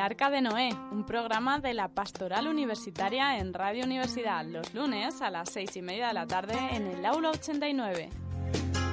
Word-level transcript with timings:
Arca 0.00 0.30
de 0.30 0.40
Noé, 0.40 0.70
un 0.90 1.04
programa 1.04 1.58
de 1.58 1.74
la 1.74 1.88
Pastoral 1.88 2.48
Universitaria 2.48 3.38
en 3.38 3.52
Radio 3.52 3.84
Universidad, 3.84 4.46
los 4.46 4.72
lunes 4.72 5.20
a 5.20 5.30
las 5.30 5.50
seis 5.50 5.76
y 5.76 5.82
media 5.82 6.08
de 6.08 6.14
la 6.14 6.26
tarde 6.26 6.54
en 6.72 6.86
el 6.86 7.04
aula 7.04 7.30
89. 7.30 8.08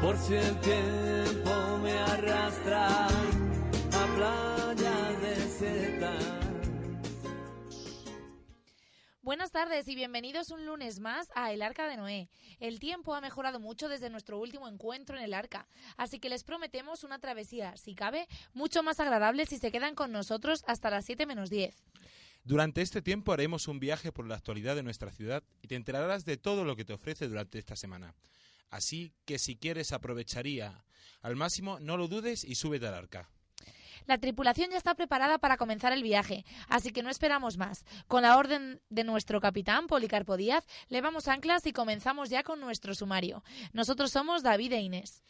Por 0.02 0.17
si 0.17 0.35
el 0.35 0.59
tiempo 0.59 1.77
me 1.81 1.97
arrastra 1.97 3.05
a 3.07 4.16
playas 4.16 5.21
desiertas. 5.21 6.47
Buenas 9.27 9.52
tardes 9.52 9.90
y 9.90 9.95
bienvenidos 9.95 10.52
un 10.52 10.66
lunes 10.66 11.02
más 11.02 11.27
a 11.36 11.52
El 11.52 11.62
Arca 11.62 11.90
de 11.90 11.98
Noé. 11.98 12.30
El 12.62 12.80
tiempo 12.80 13.13
ha 13.13 13.20
mejorado 13.20 13.59
mucho 13.59 13.90
desde 13.90 14.09
nuestro 14.09 14.40
último 14.40 14.70
encuentro 14.70 15.17
en 15.17 15.23
el 15.26 15.34
Arca, 15.34 15.67
así 15.98 16.17
que 16.17 16.30
les 16.30 16.45
prometemos 16.45 17.03
una 17.03 17.20
travesía, 17.20 17.75
si 17.75 17.94
cabe, 17.94 18.30
mucho 18.53 18.83
más 18.83 19.02
agradable 19.02 19.45
si 19.45 19.58
se 19.58 19.70
quedan 19.70 19.95
con 19.95 20.14
nosotros 20.14 20.64
hasta 20.66 20.89
las 20.89 21.03
7 21.03 21.25
menos 21.25 21.50
10. 21.50 21.75
Durante 22.45 22.81
este 22.81 23.02
tiempo 23.02 23.33
haremos 23.33 23.67
un 23.67 23.81
viaje 23.81 24.14
por 24.14 24.25
la 24.25 24.36
actualidad 24.36 24.78
de 24.78 24.83
nuestra 24.83 25.11
ciudad 25.11 25.44
y 25.61 25.67
te 25.67 25.75
enterarás 25.75 26.23
de 26.23 26.38
todo 26.38 26.64
lo 26.64 26.78
que 26.78 26.86
te 26.86 26.94
ofrece 26.94 27.28
durante 27.28 27.59
esta 27.59 27.75
semana. 27.75 28.16
Así 28.70 29.14
que 29.25 29.39
si 29.39 29.58
quieres 29.58 29.92
aprovecharía 29.92 30.86
al 31.22 31.36
máximo, 31.36 31.81
no 31.81 31.98
lo 31.98 32.08
dudes 32.08 32.45
y 32.45 32.55
súbete 32.55 32.88
al 32.88 32.94
arca. 32.94 33.30
La 34.06 34.17
tripulación 34.17 34.70
ya 34.72 34.78
está 34.78 34.95
preparada 34.95 35.38
para 35.38 35.58
comenzar 35.58 35.94
el 35.94 36.03
viaje, 36.03 36.45
así 36.67 36.92
que 36.92 37.03
no 37.03 37.09
esperamos 37.09 37.58
más. 37.58 37.86
Con 38.08 38.23
la 38.23 38.38
orden 38.38 38.81
de 38.89 39.04
nuestro 39.04 39.42
capitán, 39.42 39.88
Policarpo 39.88 40.38
Díaz, 40.38 40.66
levamos 40.89 41.28
anclas 41.28 41.66
y 41.66 41.73
comenzamos 41.73 42.30
ya 42.30 42.44
con 42.44 42.59
nuestro 42.59 42.95
sumario. 42.95 43.44
Nosotros 43.73 44.12
somos 44.12 44.44
David 44.44 44.73
e 44.73 44.81
Inés. 44.81 45.23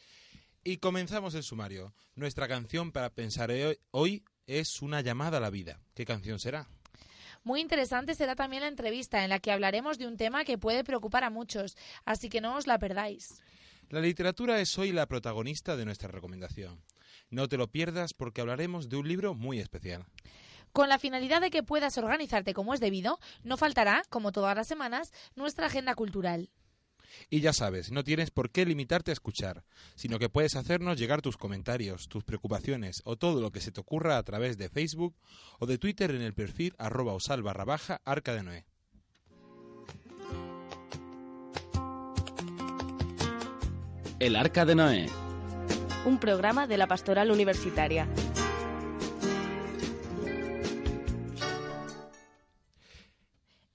Y 0.63 0.77
comenzamos 0.77 1.33
el 1.35 1.43
sumario. 1.43 1.93
Nuestra 2.15 2.47
canción 2.47 2.91
para 2.91 3.09
pensar 3.09 3.51
hoy 3.91 4.23
es 4.47 4.81
una 4.81 5.01
llamada 5.01 5.37
a 5.37 5.41
la 5.41 5.49
vida. 5.49 5.79
¿Qué 5.93 6.05
canción 6.05 6.39
será? 6.39 6.67
Muy 7.43 7.61
interesante 7.61 8.15
será 8.15 8.35
también 8.35 8.63
la 8.63 8.67
entrevista 8.67 9.23
en 9.23 9.29
la 9.29 9.39
que 9.39 9.51
hablaremos 9.51 9.97
de 9.97 10.07
un 10.07 10.17
tema 10.17 10.43
que 10.43 10.57
puede 10.57 10.83
preocupar 10.83 11.23
a 11.23 11.29
muchos, 11.29 11.77
así 12.03 12.27
que 12.27 12.41
no 12.41 12.57
os 12.57 12.67
la 12.67 12.79
perdáis. 12.79 13.41
La 13.89 14.01
literatura 14.01 14.59
es 14.59 14.77
hoy 14.77 14.91
la 14.91 15.05
protagonista 15.05 15.77
de 15.77 15.85
nuestra 15.85 16.09
recomendación. 16.09 16.81
No 17.29 17.47
te 17.47 17.57
lo 17.57 17.67
pierdas 17.67 18.13
porque 18.13 18.41
hablaremos 18.41 18.89
de 18.89 18.97
un 18.97 19.07
libro 19.07 19.33
muy 19.33 19.59
especial. 19.59 20.05
Con 20.71 20.89
la 20.89 20.99
finalidad 20.99 21.41
de 21.41 21.49
que 21.49 21.63
puedas 21.63 21.97
organizarte 21.97 22.53
como 22.53 22.73
es 22.73 22.79
debido, 22.79 23.19
no 23.43 23.57
faltará, 23.57 24.03
como 24.09 24.31
todas 24.31 24.55
las 24.55 24.67
semanas, 24.67 25.11
nuestra 25.35 25.67
agenda 25.67 25.95
cultural. 25.95 26.49
Y 27.29 27.41
ya 27.41 27.51
sabes, 27.51 27.91
no 27.91 28.03
tienes 28.03 28.31
por 28.31 28.51
qué 28.51 28.65
limitarte 28.65 29.11
a 29.11 29.13
escuchar, 29.13 29.63
sino 29.95 30.19
que 30.19 30.29
puedes 30.29 30.55
hacernos 30.55 30.99
llegar 30.99 31.21
tus 31.21 31.37
comentarios, 31.37 32.07
tus 32.07 32.23
preocupaciones 32.23 33.01
o 33.05 33.15
todo 33.15 33.41
lo 33.41 33.51
que 33.51 33.61
se 33.61 33.71
te 33.71 33.81
ocurra 33.81 34.17
a 34.17 34.23
través 34.23 34.57
de 34.57 34.69
Facebook 34.69 35.15
o 35.59 35.65
de 35.65 35.77
Twitter 35.77 36.11
en 36.11 36.21
el 36.21 36.33
perfil 36.33 36.75
arroba 36.77 37.13
osal 37.13 37.43
barra 37.43 37.65
baja 37.65 38.01
arca 38.05 38.35
de 38.35 38.43
Noé. 38.43 38.65
El 44.19 44.35
arca 44.35 44.65
de 44.65 44.75
Noé 44.75 45.26
un 46.05 46.19
programa 46.19 46.67
de 46.67 46.77
la 46.77 46.87
Pastoral 46.87 47.31
Universitaria. 47.31 48.07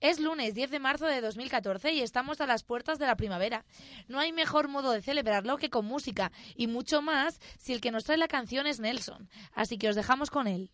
Es 0.01 0.19
lunes 0.19 0.55
10 0.55 0.71
de 0.73 0.81
marzo 0.81 1.07
de 1.07 1.21
2014 1.21 1.93
y 1.93 2.01
estamos 2.01 2.41
a 2.41 2.47
las 2.47 2.65
puertas 2.65 2.99
de 2.99 3.07
la 3.07 3.17
primavera. 3.17 3.65
No 4.09 4.19
hay 4.19 4.33
mejor 4.33 4.67
modo 4.67 4.91
de 4.91 5.01
celebrarlo 5.01 5.59
que 5.59 5.71
con 5.71 5.87
música, 5.87 6.33
y 6.57 6.67
mucho 6.67 7.03
más 7.03 7.41
si 7.57 7.73
el 7.73 7.81
que 7.81 7.93
nos 7.93 8.05
trae 8.05 8.19
la 8.19 8.27
canción 8.27 8.67
es 8.67 8.81
Nelson. 8.81 9.29
Así 9.53 9.79
que 9.79 9.89
os 9.89 9.95
dejamos 9.95 10.31
con 10.31 10.49
él. 10.49 10.73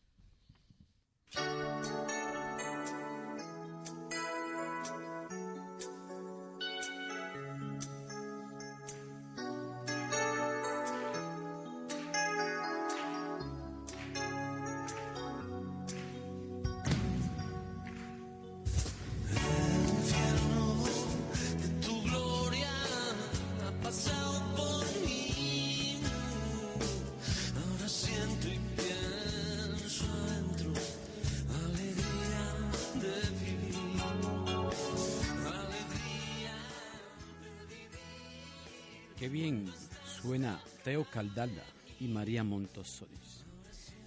Bien 39.28 39.66
suena 40.04 40.60
Teo 40.84 41.04
Caldalda 41.04 41.64
y 42.00 42.08
María 42.08 42.44
Montosolis. 42.44 43.44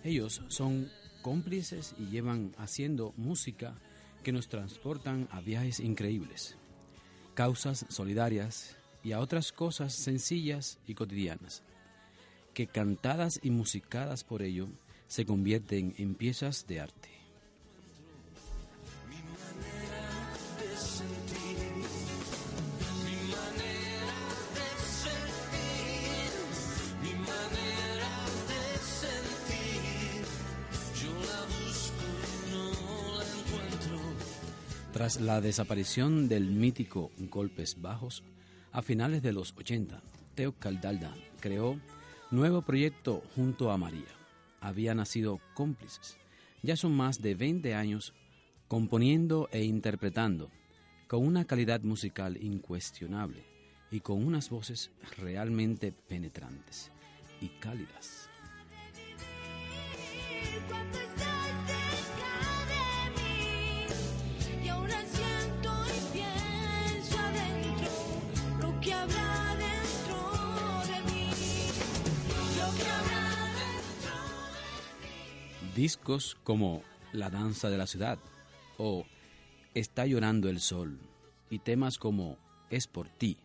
Ellos 0.04 0.42
son 0.48 0.90
cómplices 1.22 1.96
y 2.00 2.06
llevan 2.08 2.54
haciendo 2.58 3.14
música 3.18 3.76
que 4.24 4.32
nos 4.32 4.48
transportan 4.48 5.28
a 5.32 5.42
viajes 5.42 5.80
increíbles, 5.80 6.58
causas 7.34 7.86
solidarias 7.90 8.78
y 9.04 9.12
a 9.12 9.20
otras 9.20 9.52
cosas 9.52 9.94
sencillas 9.94 10.80
y 10.88 10.96
cotidianas, 10.96 11.64
que 12.54 12.68
cantadas 12.68 13.40
y 13.42 13.52
musicadas 13.52 14.24
por 14.24 14.42
ello 14.42 14.68
se 15.08 15.26
convierten 15.26 15.94
en 15.98 16.16
piezas 16.16 16.66
de 16.68 16.80
arte. 16.80 17.21
Tras 34.94 35.22
la 35.22 35.40
desaparición 35.40 36.28
del 36.28 36.52
mítico 36.52 37.12
Golpes 37.18 37.82
Bajos, 37.82 38.24
a 38.74 38.82
finales 38.82 39.22
de 39.22 39.32
los 39.32 39.54
80, 39.58 40.02
Teo 40.36 40.52
Caldalda 40.52 41.16
creó 41.40 41.80
nuevo 42.30 42.62
proyecto 42.62 43.24
junto 43.36 43.72
a 43.72 43.78
María. 43.78 44.10
Había 44.60 44.94
nacido 44.94 45.40
cómplices. 45.54 46.18
Ya 46.62 46.76
son 46.76 46.96
más 46.96 47.22
de 47.22 47.36
20 47.36 47.74
años 47.74 48.14
componiendo 48.68 49.48
e 49.52 49.64
interpretando 49.64 50.52
con 51.08 51.26
una 51.26 51.46
calidad 51.46 51.82
musical 51.82 52.38
incuestionable 52.42 53.46
y 53.92 54.02
con 54.02 54.26
unas 54.26 54.50
voces 54.50 54.92
realmente 55.18 55.94
penetrantes 55.94 56.92
y 57.40 57.48
cálidas. 57.60 58.30
Discos 75.76 76.38
como 76.44 76.84
La 77.14 77.30
danza 77.30 77.70
de 77.70 77.78
la 77.78 77.88
ciudad 77.88 78.20
o 78.78 79.06
Está 79.74 80.06
llorando 80.06 80.50
el 80.50 80.60
sol 80.60 81.00
y 81.50 81.60
temas 81.60 81.98
como 81.98 82.38
Es 82.70 82.88
por 82.88 83.08
ti, 83.08 83.38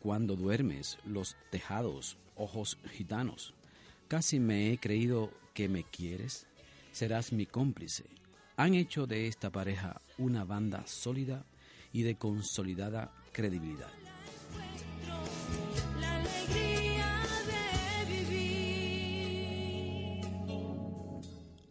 Cuando 0.00 0.36
duermes, 0.36 0.98
Los 1.04 1.36
tejados, 1.50 2.16
Ojos 2.34 2.78
gitanos, 2.92 3.52
Casi 4.08 4.40
me 4.40 4.72
he 4.72 4.78
creído 4.78 5.30
que 5.52 5.68
me 5.68 5.84
quieres, 5.84 6.46
serás 6.92 7.32
mi 7.32 7.44
cómplice. 7.46 8.04
Han 8.56 8.74
hecho 8.74 9.06
de 9.06 9.26
esta 9.26 9.50
pareja 9.50 10.00
una 10.16 10.44
banda 10.44 10.86
sólida 10.86 11.44
y 11.92 12.02
de 12.02 12.16
consolidada 12.16 13.12
credibilidad. 13.32 13.90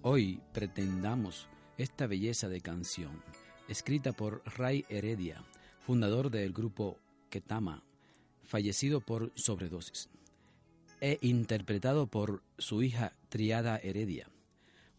Hoy 0.06 0.42
pretendamos 0.52 1.48
esta 1.78 2.08
belleza 2.08 2.50
de 2.50 2.60
canción, 2.60 3.24
escrita 3.70 4.12
por 4.12 4.44
Ray 4.58 4.84
Heredia, 4.90 5.46
fundador 5.80 6.30
del 6.30 6.52
grupo 6.52 7.00
Ketama, 7.30 7.86
fallecido 8.44 9.00
por 9.00 9.32
sobredosis, 9.36 10.10
e 11.00 11.20
interpretado 11.22 12.08
por 12.08 12.44
su 12.58 12.84
hija 12.84 13.14
Triada 13.30 13.78
Heredia. 13.78 14.28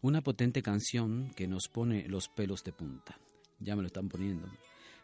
Una 0.01 0.21
potente 0.23 0.63
canción 0.63 1.31
que 1.35 1.47
nos 1.47 1.67
pone 1.67 2.07
los 2.07 2.27
pelos 2.27 2.63
de 2.63 2.73
punta. 2.73 3.19
Ya 3.59 3.75
me 3.75 3.83
lo 3.83 3.87
están 3.87 4.09
poniendo. 4.09 4.49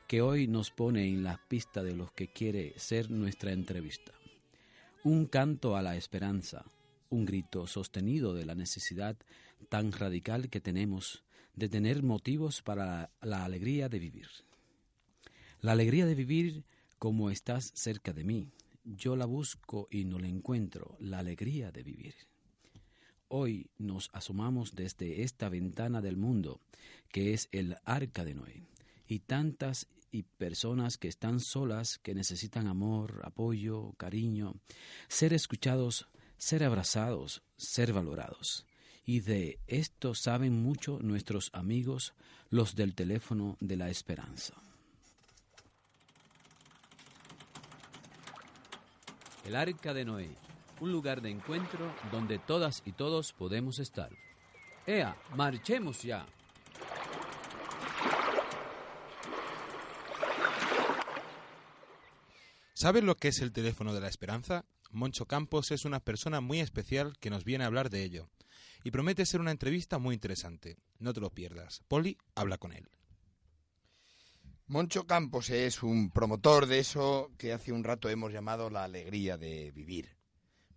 Que 0.08 0.24
hoy 0.24 0.48
nos 0.48 0.72
pone 0.72 1.08
en 1.08 1.24
la 1.24 1.40
pista 1.48 1.84
de 1.84 1.96
los 1.96 2.12
que 2.12 2.28
quiere 2.28 2.74
ser 2.80 3.12
nuestra 3.12 3.52
entrevista. 3.52 4.14
Un 5.04 5.28
canto 5.28 5.78
a 5.78 5.84
la 5.84 5.96
esperanza, 5.96 6.66
un 7.12 7.24
grito 7.24 7.68
sostenido 7.68 8.34
de 8.34 8.48
la 8.48 8.56
necesidad 8.56 9.16
tan 9.70 9.92
radical 9.92 10.50
que 10.50 10.62
tenemos 10.62 11.24
de 11.56 11.70
tener 11.70 12.04
motivos 12.04 12.62
para 12.62 13.12
la, 13.22 13.44
alegría 13.46 13.90
de 13.90 14.00
vivir. 14.00 14.28
La 15.60 15.74
alegría 15.74 16.06
de 16.06 16.16
vivir 16.16 16.66
como 16.98 17.30
estás 17.30 17.72
cerca 17.76 18.14
de 18.14 18.24
mí. 18.24 18.48
Yo 18.84 19.16
la 19.16 19.26
busco 19.26 19.88
y 19.92 20.06
no 20.06 20.18
la 20.18 20.28
encuentro, 20.28 20.98
la 21.00 21.20
alegría 21.20 21.72
de 21.72 21.84
vivir. 21.84 22.16
Hoy 23.28 23.70
nos 23.78 24.10
asomamos 24.14 24.76
desde 24.76 25.24
esta 25.24 25.50
ventana 25.50 26.02
del 26.02 26.18
mundo, 26.18 26.62
que 27.10 27.34
es 27.34 27.48
el 27.52 27.78
arca 27.86 28.26
de 28.26 28.34
Noé, 28.34 28.64
y 29.08 29.20
tantas 29.20 29.88
y 30.12 30.24
personas 30.24 30.98
que 30.98 31.08
están 31.08 31.40
solas, 31.40 31.98
que 31.98 32.14
necesitan 32.14 32.68
amor, 32.68 33.22
apoyo, 33.24 33.94
cariño, 33.94 34.56
ser 35.08 35.34
escuchados, 35.34 36.08
ser 36.38 36.64
abrazados, 36.64 37.44
ser 37.56 37.94
valorados. 37.94 38.66
Y 39.06 39.22
de 39.22 39.60
esto 39.68 40.14
saben 40.14 40.62
mucho 40.62 41.00
nuestros 41.02 41.50
amigos, 41.54 42.14
los 42.50 42.76
del 42.76 42.94
teléfono 42.94 43.58
de 43.60 43.76
la 43.78 43.90
esperanza. 43.90 44.54
El 49.44 49.56
arca 49.56 49.94
de 49.94 50.06
Noé, 50.06 50.36
un 50.80 50.92
lugar 50.92 51.22
de 51.22 51.30
encuentro 51.30 51.94
donde 52.12 52.38
todas 52.38 52.84
y 52.86 52.92
todos 52.92 53.34
podemos 53.34 53.80
estar. 53.80 54.12
Ea, 54.86 55.18
marchemos 55.36 56.04
ya. 56.04 56.28
¿Sabes 62.74 63.04
lo 63.04 63.16
que 63.16 63.30
es 63.30 63.42
el 63.42 63.52
teléfono 63.52 63.94
de 63.94 64.02
la 64.02 64.08
esperanza? 64.08 64.66
Moncho 64.92 65.26
Campos 65.26 65.72
es 65.72 65.86
una 65.86 66.00
persona 66.00 66.42
muy 66.42 66.60
especial 66.60 67.18
que 67.20 67.30
nos 67.30 67.44
viene 67.46 67.64
a 67.64 67.68
hablar 67.68 67.90
de 67.90 68.04
ello 68.04 68.30
y 68.84 68.92
promete 68.92 69.26
ser 69.26 69.42
una 69.42 69.52
entrevista 69.52 70.00
muy 70.00 70.16
interesante. 70.16 70.78
No 71.00 71.14
te 71.14 71.20
lo 71.20 71.30
pierdas. 71.30 71.82
Poli 71.88 72.18
habla 72.36 72.58
con 72.58 72.74
él. 72.74 72.90
Moncho 74.68 75.06
Campos 75.06 75.50
es 75.50 75.84
un 75.84 76.12
promotor 76.12 76.66
de 76.66 76.80
eso 76.80 77.30
que 77.38 77.52
hace 77.52 77.74
un 77.74 77.84
rato 77.84 78.10
hemos 78.10 78.32
llamado 78.32 78.70
la 78.70 78.86
alegría 78.86 79.38
de 79.38 79.72
vivir. 79.72 80.16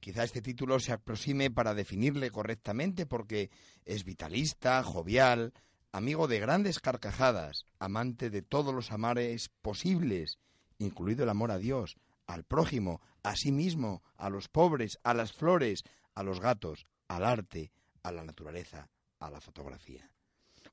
Quizá 0.01 0.25
este 0.25 0.43
título 0.43 0.81
se 0.81 0.93
aproxime 0.93 1.51
para 1.51 1.75
definirle 1.75 2.31
correctamente 2.31 3.07
porque 3.07 3.51
es 3.85 4.05
vitalista, 4.05 4.83
jovial, 4.83 5.55
amigo 5.93 6.27
de 6.27 6.41
grandes 6.41 6.81
carcajadas, 6.81 7.67
amante 7.79 8.31
de 8.31 8.43
todos 8.43 8.75
los 8.75 8.91
amares 8.91 9.49
posibles, 9.63 10.41
incluido 10.79 11.23
el 11.23 11.31
amor 11.31 11.53
a 11.53 11.59
Dios, 11.59 11.97
al 12.27 12.43
prójimo, 12.43 13.01
a 13.23 13.37
sí 13.37 13.53
mismo, 13.53 14.03
a 14.17 14.29
los 14.29 14.49
pobres, 14.49 14.99
a 15.05 15.15
las 15.15 15.33
flores, 15.33 15.85
a 16.15 16.25
los 16.25 16.41
gatos, 16.41 16.85
al 17.07 17.25
arte, 17.25 17.71
a 18.05 18.13
la 18.13 18.23
naturaleza, 18.23 18.89
a 19.19 19.31
la 19.31 19.41
fotografía. 19.41 20.09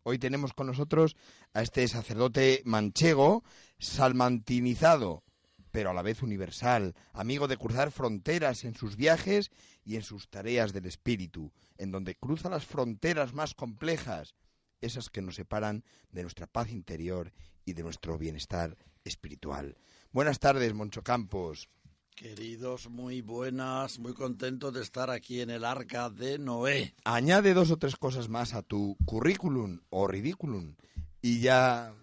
Hoy 0.04 0.20
tenemos 0.20 0.54
con 0.54 0.68
nosotros 0.68 1.16
a 1.54 1.64
este 1.64 1.88
sacerdote 1.88 2.62
manchego, 2.66 3.44
salmantinizado, 3.80 5.24
pero 5.72 5.90
a 5.90 5.94
la 5.94 6.02
vez 6.02 6.22
universal, 6.22 6.94
amigo 7.14 7.48
de 7.48 7.58
cruzar 7.58 7.92
fronteras 7.92 8.64
en 8.66 8.76
sus 8.76 8.96
viajes 8.96 9.52
y 9.84 9.96
en 9.96 10.04
sus 10.04 10.30
tareas 10.30 10.74
del 10.74 10.86
espíritu, 10.86 11.52
en 11.78 11.92
donde 11.92 12.16
cruza 12.16 12.50
las 12.50 12.66
fronteras 12.66 13.34
más 13.34 13.56
complejas, 13.56 14.36
esas 14.82 15.10
que 15.10 15.22
nos 15.22 15.36
separan 15.36 15.84
de 16.12 16.24
nuestra 16.24 16.48
paz 16.48 16.72
interior 16.72 17.32
y 17.66 17.74
de 17.74 17.84
nuestro 17.84 18.18
bienestar 18.18 18.78
espiritual. 19.04 19.78
Buenas 20.12 20.40
tardes, 20.40 20.74
Moncho 20.74 21.04
Campos. 21.04 21.70
Queridos, 22.16 22.90
muy 22.90 23.22
buenas, 23.22 23.98
muy 23.98 24.14
contentos 24.14 24.74
de 24.74 24.82
estar 24.82 25.10
aquí 25.10 25.42
en 25.42 25.50
el 25.50 25.66
arca 25.66 26.10
de 26.10 26.38
Noé. 26.38 26.94
Añade 27.04 27.54
dos 27.54 27.72
o 27.72 27.78
tres 27.78 27.96
cosas 27.96 28.30
más 28.30 28.54
a 28.54 28.62
tu 28.62 28.96
currículum 29.06 29.80
o 29.90 30.08
ridículum 30.08 30.76
y 31.22 31.40
ya 31.40 31.94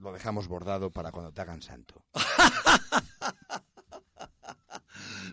lo 0.00 0.12
dejamos 0.12 0.48
bordado 0.48 0.90
para 0.90 1.12
cuando 1.12 1.32
te 1.32 1.42
hagan 1.42 1.62
santo. 1.62 2.02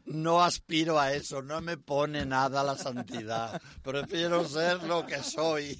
no 0.05 0.43
aspiro 0.43 0.99
a 0.99 1.13
eso, 1.13 1.41
no 1.41 1.61
me 1.61 1.77
pone 1.77 2.25
nada 2.25 2.63
la 2.63 2.77
santidad. 2.77 3.61
Prefiero 3.81 4.47
ser 4.47 4.83
lo 4.83 5.05
que 5.05 5.23
soy. 5.23 5.79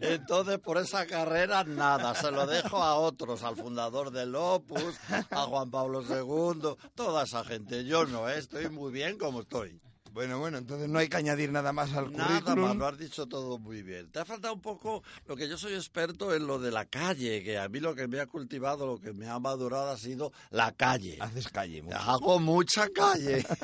Entonces, 0.00 0.58
por 0.58 0.78
esa 0.78 1.06
carrera, 1.06 1.64
nada, 1.64 2.14
se 2.14 2.30
lo 2.30 2.46
dejo 2.46 2.82
a 2.82 2.96
otros, 2.96 3.42
al 3.42 3.56
fundador 3.56 4.10
del 4.10 4.34
Opus, 4.34 4.98
a 5.30 5.42
Juan 5.42 5.70
Pablo 5.70 6.02
II, 6.02 6.76
toda 6.94 7.24
esa 7.24 7.44
gente. 7.44 7.84
Yo 7.84 8.06
no, 8.06 8.28
¿eh? 8.28 8.38
estoy 8.38 8.68
muy 8.68 8.92
bien 8.92 9.18
como 9.18 9.42
estoy. 9.42 9.80
Bueno, 10.12 10.38
bueno, 10.38 10.58
entonces 10.58 10.90
no 10.90 10.98
hay 10.98 11.08
que 11.08 11.16
añadir 11.16 11.50
nada 11.50 11.72
más 11.72 11.94
al 11.94 12.12
nada 12.12 12.42
currículum. 12.42 12.68
Más, 12.68 12.76
lo 12.76 12.86
has 12.86 12.98
dicho 12.98 13.26
todo 13.26 13.58
muy 13.58 13.82
bien. 13.82 14.10
Te 14.10 14.18
ha 14.18 14.26
faltado 14.26 14.52
un 14.52 14.60
poco 14.60 15.02
lo 15.26 15.36
que 15.36 15.48
yo 15.48 15.56
soy 15.56 15.72
experto 15.72 16.34
en 16.34 16.46
lo 16.46 16.58
de 16.58 16.70
la 16.70 16.84
calle, 16.84 17.42
que 17.42 17.58
a 17.58 17.66
mí 17.70 17.80
lo 17.80 17.94
que 17.94 18.06
me 18.08 18.20
ha 18.20 18.26
cultivado, 18.26 18.86
lo 18.86 19.00
que 19.00 19.14
me 19.14 19.26
ha 19.26 19.38
madurado 19.38 19.90
ha 19.90 19.96
sido 19.96 20.30
la 20.50 20.72
calle. 20.72 21.16
Haces 21.18 21.48
calle. 21.48 21.82
Hago 21.94 22.38
mucha 22.38 22.90
calle. 22.90 23.42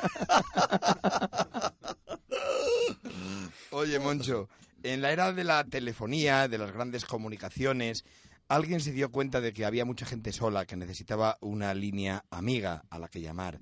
Oye, 3.71 3.99
Moncho, 3.99 4.49
en 4.83 5.03
la 5.03 5.13
era 5.13 5.35
de 5.35 5.45
la 5.45 5.65
telefonía, 5.65 6.49
de 6.49 6.57
las 6.57 6.73
grandes 6.73 7.05
comunicaciones, 7.05 8.07
alguien 8.49 8.81
se 8.81 8.93
dio 8.93 9.11
cuenta 9.11 9.43
de 9.43 9.53
que 9.53 9.67
había 9.67 9.85
mucha 9.85 10.07
gente 10.07 10.33
sola 10.33 10.65
que 10.65 10.77
necesitaba 10.77 11.37
una 11.43 11.75
línea 11.75 12.25
amiga 12.31 12.85
a 12.89 12.99
la 12.99 13.09
que 13.09 13.21
llamar 13.21 13.61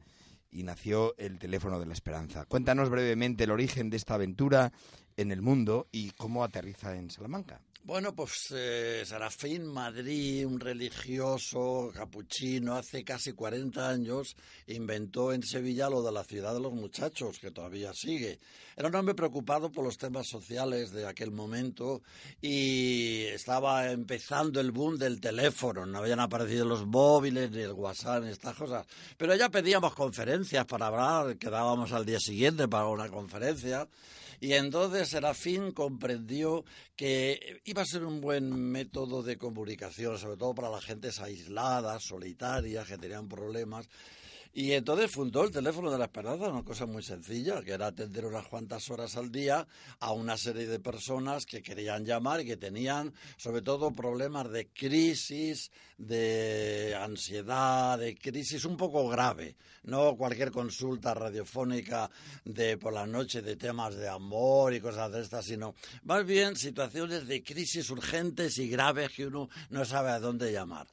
y 0.56 0.62
nació 0.62 1.14
el 1.18 1.38
teléfono 1.38 1.78
de 1.78 1.84
la 1.84 1.92
esperanza. 1.92 2.46
Cuéntanos 2.46 2.88
brevemente 2.88 3.44
el 3.44 3.50
origen 3.50 3.90
de 3.90 3.98
esta 3.98 4.14
aventura 4.14 4.72
en 5.18 5.30
el 5.30 5.42
mundo 5.42 5.86
y 5.92 6.12
cómo 6.12 6.42
aterriza 6.42 6.96
en 6.96 7.10
Salamanca. 7.10 7.60
Bueno, 7.86 8.16
pues 8.16 8.48
eh, 8.50 9.04
Serafín 9.06 9.64
Madrid, 9.64 10.44
un 10.44 10.58
religioso 10.58 11.92
capuchino, 11.94 12.74
hace 12.74 13.04
casi 13.04 13.32
40 13.32 13.88
años 13.88 14.34
inventó 14.66 15.32
en 15.32 15.44
Sevilla 15.44 15.88
lo 15.88 16.02
de 16.02 16.10
la 16.10 16.24
ciudad 16.24 16.52
de 16.52 16.58
los 16.58 16.72
muchachos, 16.72 17.38
que 17.38 17.52
todavía 17.52 17.92
sigue. 17.94 18.40
Era 18.76 18.88
un 18.88 18.94
hombre 18.96 19.14
preocupado 19.14 19.70
por 19.70 19.84
los 19.84 19.98
temas 19.98 20.26
sociales 20.26 20.90
de 20.90 21.06
aquel 21.06 21.30
momento 21.30 22.02
y 22.42 23.22
estaba 23.26 23.88
empezando 23.92 24.60
el 24.60 24.72
boom 24.72 24.98
del 24.98 25.20
teléfono, 25.20 25.86
no 25.86 25.98
habían 25.98 26.18
aparecido 26.18 26.64
los 26.64 26.84
móviles 26.86 27.52
ni 27.52 27.60
el 27.60 27.72
WhatsApp 27.72 28.24
ni 28.24 28.30
estas 28.30 28.56
cosas. 28.56 28.84
Pero 29.16 29.36
ya 29.36 29.48
pedíamos 29.48 29.94
conferencias 29.94 30.66
para 30.66 30.88
hablar, 30.88 31.38
quedábamos 31.38 31.92
al 31.92 32.04
día 32.04 32.18
siguiente 32.18 32.66
para 32.66 32.88
una 32.88 33.08
conferencia. 33.08 33.86
Y 34.40 34.52
entonces 34.52 35.08
Serafín 35.08 35.72
comprendió 35.72 36.64
que 36.94 37.60
iba 37.64 37.82
a 37.82 37.86
ser 37.86 38.04
un 38.04 38.20
buen 38.20 38.52
método 38.52 39.22
de 39.22 39.38
comunicación, 39.38 40.18
sobre 40.18 40.36
todo 40.36 40.54
para 40.54 40.70
las 40.70 40.84
gentes 40.84 41.20
aisladas, 41.20 42.02
solitarias, 42.04 42.86
que 42.86 42.98
tenían 42.98 43.28
problemas. 43.28 43.88
Y 44.58 44.72
entonces 44.72 45.10
fundó 45.10 45.44
el 45.44 45.50
teléfono 45.50 45.90
de 45.90 45.98
la 45.98 46.06
esperanza, 46.06 46.48
una 46.48 46.64
cosa 46.64 46.86
muy 46.86 47.02
sencilla, 47.02 47.60
que 47.60 47.72
era 47.72 47.88
atender 47.88 48.24
unas 48.24 48.48
cuantas 48.48 48.88
horas 48.88 49.14
al 49.18 49.30
día 49.30 49.68
a 50.00 50.12
una 50.12 50.38
serie 50.38 50.66
de 50.66 50.80
personas 50.80 51.44
que 51.44 51.60
querían 51.60 52.06
llamar 52.06 52.40
y 52.40 52.46
que 52.46 52.56
tenían 52.56 53.12
sobre 53.36 53.60
todo 53.60 53.90
problemas 53.90 54.50
de 54.50 54.68
crisis, 54.68 55.70
de 55.98 56.96
ansiedad, 56.98 57.98
de 57.98 58.16
crisis 58.16 58.64
un 58.64 58.78
poco 58.78 59.06
grave. 59.10 59.56
No 59.82 60.16
cualquier 60.16 60.50
consulta 60.50 61.12
radiofónica 61.12 62.10
de 62.46 62.78
por 62.78 62.94
la 62.94 63.06
noche 63.06 63.42
de 63.42 63.56
temas 63.56 63.94
de 63.94 64.08
amor 64.08 64.72
y 64.72 64.80
cosas 64.80 65.12
de 65.12 65.20
estas, 65.20 65.44
sino 65.44 65.74
más 66.04 66.24
bien 66.24 66.56
situaciones 66.56 67.26
de 67.26 67.42
crisis 67.42 67.90
urgentes 67.90 68.56
y 68.56 68.70
graves 68.70 69.10
que 69.10 69.26
uno 69.26 69.50
no 69.68 69.84
sabe 69.84 70.12
a 70.12 70.18
dónde 70.18 70.50
llamar. 70.50 70.86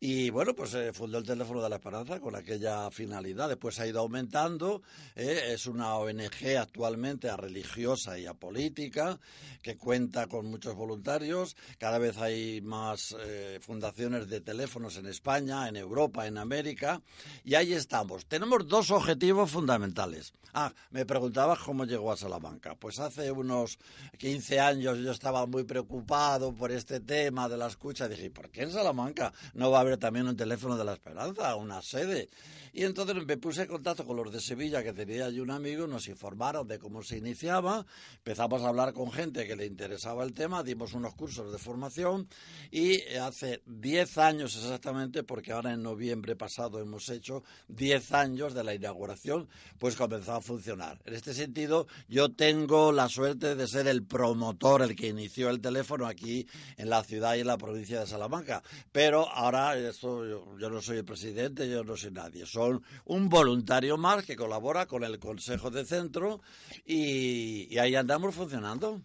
Y 0.00 0.30
bueno, 0.30 0.54
pues 0.54 0.70
se 0.70 0.92
fundó 0.92 1.18
el 1.18 1.24
Teléfono 1.24 1.60
de 1.60 1.68
la 1.68 1.76
Esperanza 1.76 2.20
con 2.20 2.36
aquella 2.36 2.88
finalidad. 2.92 3.48
Después 3.48 3.80
ha 3.80 3.86
ido 3.86 3.98
aumentando. 3.98 4.80
¿eh? 5.16 5.40
es 5.48 5.66
una 5.66 5.96
ONG 5.96 6.56
actualmente 6.56 7.28
a 7.28 7.36
religiosa 7.36 8.16
y 8.16 8.26
a 8.26 8.34
política 8.34 9.18
que 9.60 9.76
cuenta 9.76 10.28
con 10.28 10.46
muchos 10.46 10.76
voluntarios. 10.76 11.56
Cada 11.78 11.98
vez 11.98 12.16
hay 12.18 12.60
más 12.60 13.16
eh, 13.18 13.58
fundaciones 13.60 14.28
de 14.28 14.40
teléfonos 14.40 14.96
en 14.98 15.06
España, 15.06 15.68
en 15.68 15.74
Europa, 15.74 16.28
en 16.28 16.38
América. 16.38 17.02
Y 17.42 17.56
ahí 17.56 17.72
estamos. 17.72 18.26
Tenemos 18.26 18.68
dos 18.68 18.92
objetivos 18.92 19.50
fundamentales. 19.50 20.32
Ah, 20.54 20.72
me 20.90 21.04
preguntabas 21.04 21.58
cómo 21.58 21.84
llegó 21.84 22.12
a 22.12 22.16
Salamanca. 22.16 22.74
Pues 22.76 23.00
hace 23.00 23.32
unos 23.32 23.78
15 24.16 24.60
años 24.60 24.98
yo 24.98 25.10
estaba 25.10 25.46
muy 25.46 25.64
preocupado 25.64 26.54
por 26.54 26.70
este 26.70 27.00
tema 27.00 27.48
de 27.48 27.56
la 27.56 27.66
escucha. 27.66 28.08
Dije, 28.08 28.30
¿por 28.30 28.50
qué 28.50 28.62
en 28.62 28.70
Salamanca 28.70 29.32
no 29.54 29.70
va 29.70 29.78
a 29.78 29.80
haber 29.82 29.87
también 29.96 30.28
un 30.28 30.36
teléfono 30.36 30.76
de 30.76 30.84
la 30.84 30.92
esperanza, 30.92 31.54
una 31.54 31.80
sede? 31.80 32.28
Y 32.72 32.84
entonces 32.84 33.16
me 33.24 33.36
puse 33.36 33.62
en 33.62 33.68
contacto 33.68 34.04
con 34.04 34.16
los 34.16 34.32
de 34.32 34.40
Sevilla, 34.40 34.82
que 34.82 34.92
tenía 34.92 35.26
allí 35.26 35.40
un 35.40 35.50
amigo, 35.50 35.86
nos 35.86 36.06
informaron 36.08 36.68
de 36.68 36.78
cómo 36.78 37.02
se 37.02 37.16
iniciaba, 37.16 37.86
empezamos 38.18 38.62
a 38.62 38.68
hablar 38.68 38.92
con 38.92 39.10
gente 39.10 39.46
que 39.46 39.56
le 39.56 39.66
interesaba 39.66 40.22
el 40.22 40.34
tema, 40.34 40.62
dimos 40.62 40.92
unos 40.92 41.14
cursos 41.14 41.50
de 41.50 41.58
formación 41.58 42.28
y 42.70 43.00
hace 43.16 43.62
10 43.66 44.18
años 44.18 44.54
exactamente, 44.56 45.22
porque 45.22 45.52
ahora 45.52 45.72
en 45.72 45.82
noviembre 45.82 46.36
pasado 46.36 46.80
hemos 46.80 47.08
hecho 47.08 47.42
10 47.68 48.12
años 48.12 48.54
de 48.54 48.64
la 48.64 48.74
inauguración, 48.74 49.48
pues 49.78 49.96
comenzó 49.96 50.34
a 50.34 50.40
funcionar. 50.40 51.00
En 51.04 51.14
este 51.14 51.34
sentido, 51.34 51.86
yo 52.08 52.30
tengo 52.30 52.92
la 52.92 53.08
suerte 53.08 53.54
de 53.54 53.66
ser 53.66 53.88
el 53.88 54.04
promotor, 54.04 54.82
el 54.82 54.94
que 54.94 55.08
inició 55.08 55.50
el 55.50 55.60
teléfono 55.60 56.06
aquí 56.06 56.46
en 56.76 56.90
la 56.90 57.02
ciudad 57.02 57.34
y 57.34 57.40
en 57.40 57.46
la 57.46 57.58
provincia 57.58 58.00
de 58.00 58.06
Salamanca. 58.06 58.62
Pero 58.92 59.28
ahora 59.28 59.77
esto, 59.86 60.26
yo, 60.58 60.70
no 60.70 60.80
soy 60.80 60.98
el 60.98 61.04
presidente, 61.04 61.68
yo 61.68 61.84
no 61.84 61.96
soy 61.96 62.10
nadie. 62.10 62.46
Son 62.46 62.82
un 63.04 63.28
voluntario 63.28 63.96
más 63.96 64.24
que 64.24 64.36
colabora 64.36 64.86
con 64.86 65.04
el 65.04 65.18
Consejo 65.18 65.70
de 65.70 65.84
Centro 65.84 66.40
y, 66.84 67.68
y 67.70 67.78
ahí 67.78 67.94
andamos 67.94 68.34
funcionando. 68.34 69.02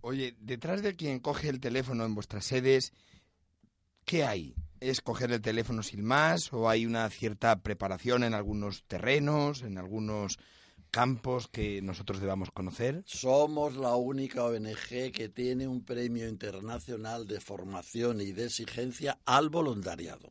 Oye, 0.00 0.36
detrás 0.40 0.82
de 0.82 0.94
quien 0.94 1.18
coge 1.20 1.48
el 1.48 1.60
teléfono 1.60 2.04
en 2.04 2.14
vuestras 2.14 2.44
sedes, 2.44 2.92
¿qué 4.04 4.24
hay? 4.24 4.54
¿Es 4.80 5.00
coger 5.00 5.32
el 5.32 5.40
teléfono 5.40 5.82
sin 5.82 6.04
más 6.04 6.52
o 6.52 6.68
hay 6.68 6.86
una 6.86 7.08
cierta 7.10 7.60
preparación 7.62 8.22
en 8.22 8.34
algunos 8.34 8.84
terrenos, 8.84 9.62
en 9.62 9.76
algunos 9.76 10.38
campos 10.90 11.48
que 11.48 11.80
nosotros 11.82 12.20
debamos 12.20 12.50
conocer? 12.50 13.02
Somos 13.06 13.76
la 13.76 13.94
única 13.96 14.44
ONG 14.44 15.12
que 15.12 15.28
tiene 15.28 15.68
un 15.68 15.84
premio 15.84 16.28
internacional 16.28 17.26
de 17.26 17.40
formación 17.40 18.20
y 18.20 18.32
de 18.32 18.46
exigencia 18.46 19.18
al 19.24 19.48
voluntariado. 19.48 20.30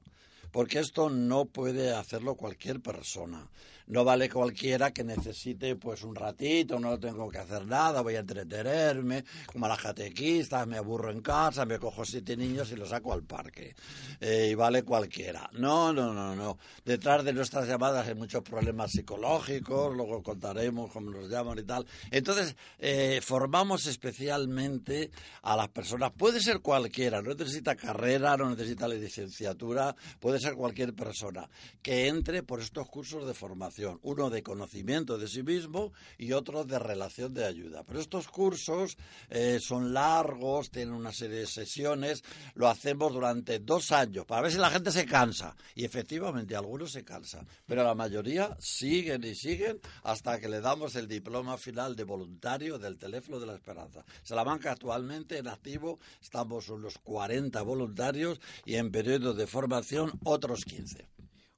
Porque 0.57 0.79
esto 0.79 1.07
no 1.11 1.45
puede 1.45 1.93
hacerlo 1.93 2.33
cualquier 2.33 2.81
persona 2.81 3.47
no 3.87 4.03
vale 4.03 4.29
cualquiera 4.29 4.91
que 4.91 5.03
necesite 5.03 5.75
pues 5.75 6.03
un 6.03 6.15
ratito, 6.15 6.79
no 6.79 6.99
tengo 6.99 7.29
que 7.29 7.37
hacer 7.37 7.65
nada, 7.65 8.01
voy 8.01 8.15
a 8.15 8.19
entretenerme, 8.19 9.23
como 9.45 9.65
a 9.65 9.69
las 9.69 9.81
catequistas, 9.81 10.67
me 10.67 10.77
aburro 10.77 11.11
en 11.11 11.21
casa, 11.21 11.65
me 11.65 11.79
cojo 11.79 12.03
siete 12.03 12.35
niños 12.35 12.71
y 12.71 12.75
los 12.75 12.89
saco 12.89 13.13
al 13.13 13.23
parque. 13.23 13.75
Eh, 14.19 14.49
y 14.51 14.55
vale 14.55 14.83
cualquiera. 14.83 15.49
No, 15.53 15.93
no, 15.93 16.13
no, 16.13 16.35
no. 16.35 16.57
Detrás 16.83 17.23
de 17.23 17.33
nuestras 17.33 17.67
llamadas 17.67 18.07
hay 18.07 18.15
muchos 18.15 18.43
problemas 18.43 18.91
psicológicos, 18.91 19.95
luego 19.95 20.21
contaremos 20.21 20.91
cómo 20.91 21.11
nos 21.11 21.29
llaman 21.29 21.59
y 21.59 21.63
tal. 21.63 21.85
Entonces, 22.11 22.55
eh, 22.79 23.21
formamos 23.23 23.87
especialmente 23.87 25.11
a 25.43 25.55
las 25.55 25.69
personas, 25.69 26.11
puede 26.11 26.41
ser 26.41 26.59
cualquiera, 26.59 27.21
no 27.21 27.33
necesita 27.33 27.75
carrera, 27.75 28.35
no 28.35 28.49
necesita 28.49 28.87
licenciatura, 28.87 29.95
puede 30.19 30.39
ser 30.39 30.46
cualquier 30.55 30.93
persona 30.93 31.49
que 31.81 32.07
entre 32.07 32.43
por 32.43 32.61
estos 32.61 32.87
cursos 32.87 33.25
de 33.25 33.33
formación 33.33 33.99
uno 34.03 34.29
de 34.29 34.43
conocimiento 34.43 35.17
de 35.17 35.27
sí 35.27 35.43
mismo 35.43 35.93
y 36.17 36.33
otro 36.33 36.63
de 36.63 36.79
relación 36.79 37.33
de 37.33 37.45
ayuda. 37.45 37.83
Pero 37.83 37.99
estos 37.99 38.27
cursos 38.27 38.97
eh, 39.29 39.59
son 39.61 39.93
largos, 39.93 40.71
tienen 40.71 40.93
una 40.93 41.11
serie 41.11 41.39
de 41.39 41.47
sesiones, 41.47 42.23
lo 42.55 42.67
hacemos 42.67 43.13
durante 43.13 43.59
dos 43.59 43.91
años 43.91 44.25
para 44.25 44.41
ver 44.41 44.51
si 44.51 44.57
la 44.57 44.69
gente 44.69 44.91
se 44.91 45.05
cansa. 45.05 45.55
Y 45.75 45.85
efectivamente 45.85 46.55
algunos 46.55 46.91
se 46.91 47.03
cansan, 47.03 47.47
pero 47.65 47.83
la 47.83 47.95
mayoría 47.95 48.55
siguen 48.59 49.23
y 49.23 49.35
siguen 49.35 49.79
hasta 50.03 50.39
que 50.39 50.49
le 50.49 50.61
damos 50.61 50.95
el 50.95 51.07
diploma 51.07 51.57
final 51.57 51.95
de 51.95 52.03
voluntario 52.03 52.77
del 52.77 52.97
teléfono 52.97 53.39
de 53.39 53.45
la 53.45 53.55
esperanza. 53.55 54.03
Salamanca 54.23 54.71
actualmente 54.71 55.37
en 55.37 55.47
activo 55.47 55.99
estamos 56.21 56.69
unos 56.69 56.97
40 56.99 57.61
voluntarios 57.61 58.39
y 58.65 58.75
en 58.75 58.91
periodo 58.91 59.33
de 59.33 59.47
formación 59.47 60.11
otros 60.27 60.65
15. 60.65 61.07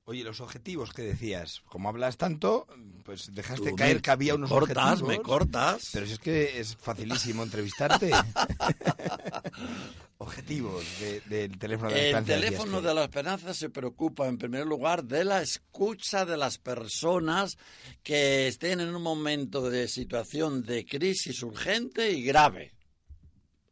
Oye, 0.06 0.24
los 0.24 0.42
objetivos 0.42 0.92
que 0.92 1.04
decías, 1.04 1.62
como 1.68 1.88
hablas 1.88 2.18
tanto, 2.18 2.66
pues 3.06 3.32
dejaste 3.32 3.76
caer 3.76 4.02
que 4.02 4.10
había 4.10 4.34
unos 4.34 4.50
cortas, 4.50 5.02
objetivos. 5.02 5.08
Me 5.08 5.22
cortas, 5.22 5.90
Pero 5.94 6.08
si 6.08 6.14
es 6.14 6.20
que 6.20 6.60
es 6.60 6.76
facilísimo 6.76 7.44
entrevistarte. 7.44 8.10
objetivos 10.18 10.84
del 11.28 11.58
teléfono 11.58 11.92
de 11.92 11.96
la 11.96 12.02
esperanza. 12.02 12.36
El 12.36 12.42
teléfono 12.42 12.82
de 12.82 12.94
la 12.94 13.04
esperanza 13.04 13.54
se 13.54 13.70
preocupa 13.70 14.28
en 14.28 14.38
primer 14.38 14.66
lugar 14.66 15.04
de 15.04 15.24
la 15.24 15.42
escucha 15.42 16.26
de 16.26 16.38
las 16.38 16.58
personas 16.58 17.58
que 18.04 18.48
estén 18.48 18.82
en 18.82 18.96
un 18.96 19.02
momento 19.02 19.70
de 19.70 19.88
situación 19.88 20.64
de 20.64 20.86
crisis 20.86 21.42
urgente 21.44 22.12
y 22.12 22.24
grave. 22.24 22.74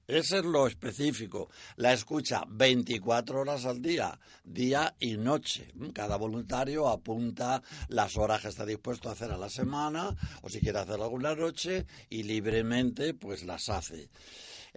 Ese 0.07 0.37
es 0.37 0.45
lo 0.45 0.67
específico. 0.67 1.49
La 1.75 1.91
escucha 1.91 2.45
24 2.47 3.41
horas 3.41 3.65
al 3.65 3.81
día, 3.81 4.17
día 4.45 4.95
y 5.01 5.17
noche. 5.17 5.73
Cada 5.93 6.15
voluntario 6.15 6.87
apunta 6.87 7.61
las 7.89 8.15
horas 8.15 8.41
que 8.41 8.47
está 8.47 8.65
dispuesto 8.65 9.09
a 9.09 9.11
hacer 9.11 9.31
a 9.31 9.37
la 9.37 9.49
semana 9.49 10.15
o 10.43 10.49
si 10.49 10.61
quiere 10.61 10.79
hacer 10.79 11.01
alguna 11.01 11.35
noche 11.35 11.85
y 12.09 12.23
libremente 12.23 13.15
pues 13.15 13.43
las 13.43 13.67
hace. 13.67 14.09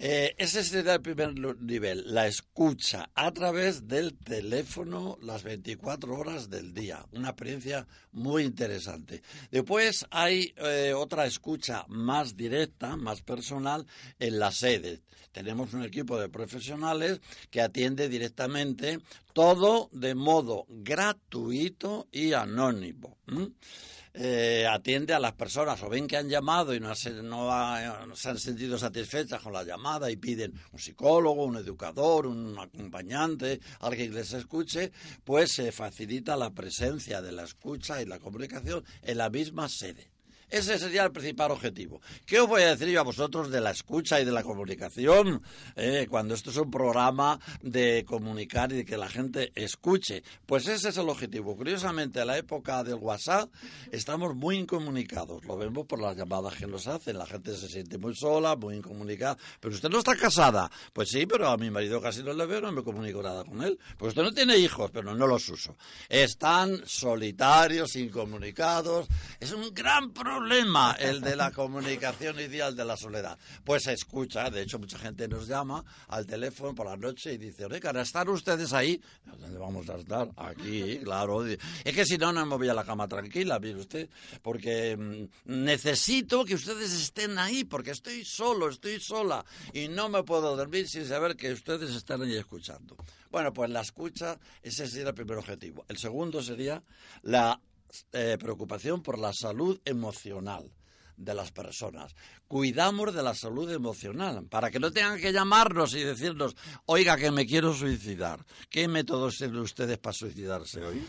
Eh, 0.03 0.35
ese 0.39 0.65
sería 0.65 0.95
el 0.95 1.03
primer 1.03 1.35
nivel, 1.61 2.15
la 2.15 2.27
escucha 2.27 3.11
a 3.15 3.31
través 3.33 3.87
del 3.87 4.17
teléfono 4.17 5.19
las 5.21 5.43
24 5.43 6.15
horas 6.15 6.49
del 6.49 6.73
día. 6.73 7.05
Una 7.13 7.29
experiencia 7.29 7.87
muy 8.13 8.45
interesante. 8.45 9.21
Después 9.51 10.07
hay 10.11 10.55
eh, 10.57 10.95
otra 10.97 11.27
escucha 11.27 11.85
más 11.89 12.35
directa, 12.35 12.97
más 12.97 13.21
personal, 13.21 13.87
en 14.19 14.39
la 14.39 14.53
sede. 14.53 15.03
Tenemos 15.33 15.75
un 15.75 15.85
equipo 15.85 16.19
de 16.19 16.31
profesionales 16.31 17.21
que 17.51 17.61
atiende 17.61 18.09
directamente 18.09 19.01
todo 19.33 19.89
de 19.93 20.15
modo 20.15 20.67
gratuito 20.69 22.09
y 22.13 22.33
anónimo. 22.33 23.17
Eh, 24.13 24.67
atiende 24.69 25.15
a 25.15 25.21
las 25.21 25.35
personas 25.35 25.81
o 25.85 25.89
ven 25.89 26.09
que 26.09 26.17
han 26.17 26.29
llamado 26.29 26.75
y 26.75 26.81
no, 26.81 26.93
se, 26.97 27.23
no, 27.23 27.53
han 27.53 28.17
sentido 28.17 28.77
satisfechas 28.77 29.41
con 29.41 29.53
la 29.53 29.63
llamada 29.63 30.11
y 30.11 30.17
piden 30.17 30.53
un 30.73 30.81
psicólogo, 30.81 31.45
un 31.45 31.57
educador, 31.57 32.27
un 32.27 32.59
acompañante, 32.59 33.61
alguien 33.79 34.11
que 34.11 34.17
les 34.17 34.33
escuche, 34.33 34.91
pues 35.23 35.53
se 35.53 35.71
facilita 35.71 36.37
la 36.37 36.51
presencia 36.51 37.23
de 37.23 37.31
la 37.31 37.45
escucha 37.45 38.03
y 38.03 38.07
la 38.07 38.19
comunicación 38.19 38.85
en 39.03 39.19
la 39.19 39.31
misma 39.31 39.69
sede. 39.69 40.11
Ese 40.51 40.81
sería 40.81 41.05
el 41.05 41.13
principal 41.13 41.53
objetivo. 41.53 42.01
¿Qué 42.27 42.41
os 42.41 42.49
voy 42.49 42.63
a 42.63 42.75
decir 42.75 42.89
yo 42.89 42.99
a 42.99 43.05
vosotros 43.05 43.51
de 43.51 43.61
la 43.61 43.71
escucha 43.71 44.21
y 44.21 44.25
de 44.25 44.33
la 44.33 44.43
comunicación? 44.43 45.43
Eh, 45.77 46.09
cuando 46.11 46.35
esto 46.35 46.51
es 46.51 46.57
un 46.57 46.73
programa 46.73 47.39
de 47.63 48.05
comunicar 48.05 48.73
y 48.73 48.79
de 48.79 48.85
que 48.85 48.97
la 48.97 49.09
gente 49.09 49.53
escuche. 49.55 50.25
Pues 50.47 50.67
ese 50.67 50.89
es 50.89 50.97
el 50.97 51.09
objetivo. 51.09 51.57
Curiosamente, 51.57 52.21
en 52.21 52.27
la 52.27 52.37
época 52.37 52.83
del 52.83 52.97
WhatsApp 52.97 53.49
estamos 53.93 54.35
muy 54.35 54.57
incomunicados. 54.57 55.45
Lo 55.45 55.57
vemos 55.57 55.87
por 55.87 56.01
las 56.01 56.17
llamadas 56.17 56.57
que 56.57 56.67
nos 56.67 56.89
hacen. 56.89 57.17
La 57.17 57.27
gente 57.27 57.57
se 57.57 57.69
siente 57.69 57.97
muy 57.97 58.17
sola, 58.17 58.57
muy 58.57 58.75
incomunicada. 58.75 59.39
Pero 59.61 59.73
usted 59.73 59.89
no 59.89 60.01
está 60.01 60.17
casada. 60.17 60.69
Pues 60.93 61.11
sí, 61.11 61.27
pero 61.27 61.47
a 61.47 61.57
mi 61.59 61.71
marido 61.71 62.03
casi 62.03 62.25
no 62.25 62.33
le 62.33 62.47
veo, 62.47 62.61
no 62.61 62.73
me 62.73 62.83
comunico 62.83 63.23
nada 63.23 63.45
con 63.45 63.63
él. 63.63 63.79
Pues 63.97 64.09
usted 64.11 64.23
no 64.25 64.33
tiene 64.33 64.57
hijos, 64.59 64.91
pero 64.91 65.15
no 65.15 65.27
los 65.29 65.49
uso. 65.49 65.77
Están 66.09 66.83
solitarios, 66.87 67.95
incomunicados. 67.95 69.07
Es 69.39 69.53
un 69.53 69.73
gran 69.73 70.13
problema 70.13 70.40
problema 70.41 70.97
el 70.99 71.21
de 71.21 71.37
la 71.37 71.51
comunicación 71.51 72.41
ideal 72.41 72.75
de 72.75 72.83
la 72.83 72.97
soledad. 72.97 73.39
Pues 73.63 73.83
se 73.83 73.93
escucha, 73.93 74.49
de 74.49 74.63
hecho 74.63 74.79
mucha 74.79 74.99
gente 74.99 75.29
nos 75.29 75.47
llama 75.47 75.85
al 76.09 76.27
teléfono 76.27 76.75
por 76.75 76.87
la 76.87 76.97
noche 76.97 77.35
y 77.35 77.37
dice, 77.37 77.67
oye, 77.67 77.79
cara, 77.79 78.01
¿están 78.01 78.27
ustedes 78.31 78.73
ahí? 78.73 78.99
¿Dónde 79.39 79.59
vamos 79.59 79.87
a 79.91 79.97
estar? 79.97 80.31
Aquí, 80.39 80.99
claro. 81.05 81.45
Es 81.45 81.59
que 81.95 82.07
si 82.07 82.17
no, 82.17 82.33
no 82.33 82.47
me 82.47 82.57
voy 82.57 82.71
a 82.71 82.75
la 82.75 82.85
cama 82.85 83.07
tranquila, 83.07 83.59
mire 83.59 83.81
usted, 83.81 84.09
porque 84.41 84.97
mm, 84.97 85.63
necesito 85.65 86.47
que 86.47 86.55
ustedes 86.55 86.91
estén 86.95 87.39
ahí, 87.39 87.65
porque 87.65 87.91
estoy 87.91 88.25
solo, 88.25 88.71
estoy 88.71 88.99
sola, 88.99 89.45
y 89.75 89.89
no 89.89 90.09
me 90.09 90.23
puedo 90.23 90.57
dormir 90.57 90.89
sin 90.89 91.05
saber 91.07 91.37
que 91.37 91.53
ustedes 91.53 91.91
están 91.95 92.23
ahí 92.23 92.37
escuchando. 92.37 92.97
Bueno, 93.31 93.53
pues 93.53 93.69
la 93.69 93.83
escucha, 93.83 94.39
ese 94.63 94.89
sería 94.89 95.09
el 95.09 95.15
primer 95.15 95.37
objetivo. 95.37 95.85
El 95.87 95.99
segundo 95.99 96.43
sería 96.43 96.83
la 97.25 97.61
eh, 98.13 98.37
preocupación 98.39 99.03
por 99.03 99.19
la 99.19 99.33
salud 99.33 99.81
emocional 99.85 100.73
de 101.17 101.35
las 101.35 101.53
personas. 101.53 102.15
Cuidamos 102.51 103.15
de 103.15 103.23
la 103.23 103.33
salud 103.33 103.71
emocional 103.71 104.45
para 104.47 104.73
que 104.73 104.81
no 104.81 104.91
tengan 104.91 105.21
que 105.21 105.33
llamarnos 105.33 105.95
y 105.95 106.03
decirnos, 106.03 106.57
oiga, 106.87 107.17
que 107.17 107.31
me 107.31 107.47
quiero 107.47 107.73
suicidar. 107.73 108.45
¿Qué 108.69 108.89
métodos 108.89 109.37
tienen 109.37 109.61
ustedes 109.61 109.99
para 109.99 110.15
suicidarse 110.15 110.85
hoy? 110.85 111.01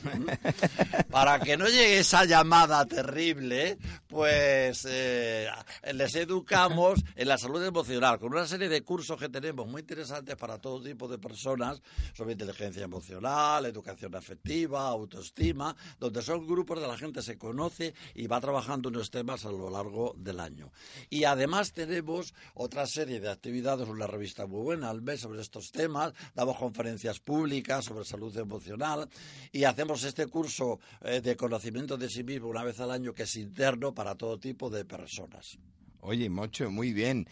para 1.10 1.40
que 1.40 1.58
no 1.58 1.66
llegue 1.66 1.98
esa 1.98 2.26
llamada 2.26 2.86
terrible, 2.86 3.80
pues 4.06 4.86
eh, 4.88 5.48
les 5.92 6.14
educamos 6.14 7.04
en 7.16 7.28
la 7.28 7.40
salud 7.40 7.66
emocional 7.66 8.20
con 8.20 8.32
una 8.34 8.46
serie 8.46 8.70
de 8.70 8.84
cursos 8.84 9.18
que 9.18 9.30
tenemos 9.30 9.68
muy 9.68 9.82
interesantes 9.82 10.36
para 10.36 10.60
todo 10.60 10.80
tipo 10.80 11.08
de 11.08 11.18
personas 11.18 11.82
sobre 12.14 12.34
inteligencia 12.34 12.84
emocional, 12.84 13.66
educación 13.66 14.14
afectiva, 14.16 14.88
autoestima, 14.88 15.76
donde 16.00 16.22
son 16.22 16.46
grupos 16.46 16.80
de 16.80 16.88
la 16.88 17.00
gente 17.00 17.24
se 17.24 17.40
conoce 17.40 17.96
y 18.14 18.28
va 18.28 18.40
trabajando 18.40 18.90
unos 18.90 19.10
temas 19.10 19.44
a 19.46 19.52
lo 19.52 19.72
largo 19.72 20.14
del 20.16 20.40
año. 20.40 20.72
Y 21.10 21.31
además 21.32 21.74
tenemos 21.74 22.34
otra 22.54 22.86
serie 22.86 23.20
de 23.20 23.30
actividades, 23.30 23.88
una 23.88 24.08
revista 24.08 24.46
muy 24.48 24.62
buena 24.62 24.90
al 24.90 25.02
mes 25.02 25.22
sobre 25.22 25.42
estos 25.42 25.72
temas, 25.72 26.14
damos 26.36 26.58
conferencias 26.58 27.20
públicas 27.20 27.86
sobre 27.86 28.06
salud 28.06 28.36
emocional 28.38 29.10
y 29.52 29.64
hacemos 29.64 30.04
este 30.04 30.28
curso 30.28 30.80
eh, 31.02 31.22
de 31.22 31.36
conocimiento 31.36 31.98
de 31.98 32.10
sí 32.10 32.24
mismo 32.24 32.48
una 32.48 32.64
vez 32.64 32.80
al 32.80 32.92
año 32.92 33.14
que 33.14 33.24
es 33.24 33.36
interno 33.36 33.94
para 33.94 34.16
todo 34.16 34.40
tipo 34.40 34.70
de 34.70 34.86
personas. 34.86 35.58
Oye, 36.02 36.30
Mocho, 36.30 36.70
muy 36.72 36.94
bien. 36.94 37.28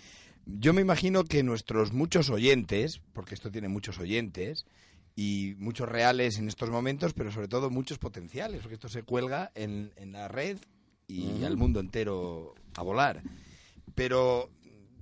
Yo 0.45 0.73
me 0.73 0.81
imagino 0.81 1.23
que 1.25 1.43
nuestros 1.43 1.93
muchos 1.93 2.29
oyentes, 2.29 3.01
porque 3.13 3.35
esto 3.35 3.51
tiene 3.51 3.67
muchos 3.67 3.99
oyentes, 3.99 4.65
y 5.15 5.55
muchos 5.57 5.89
reales 5.89 6.39
en 6.39 6.47
estos 6.47 6.69
momentos, 6.69 7.13
pero 7.13 7.31
sobre 7.31 7.49
todo 7.49 7.69
muchos 7.69 7.97
potenciales, 7.97 8.61
porque 8.61 8.75
esto 8.75 8.87
se 8.87 9.03
cuelga 9.03 9.51
en, 9.53 9.91
en 9.97 10.13
la 10.13 10.29
red 10.29 10.57
y 11.07 11.43
al 11.43 11.57
mundo 11.57 11.79
entero 11.79 12.55
a 12.75 12.83
volar. 12.83 13.21
Pero 13.99 14.49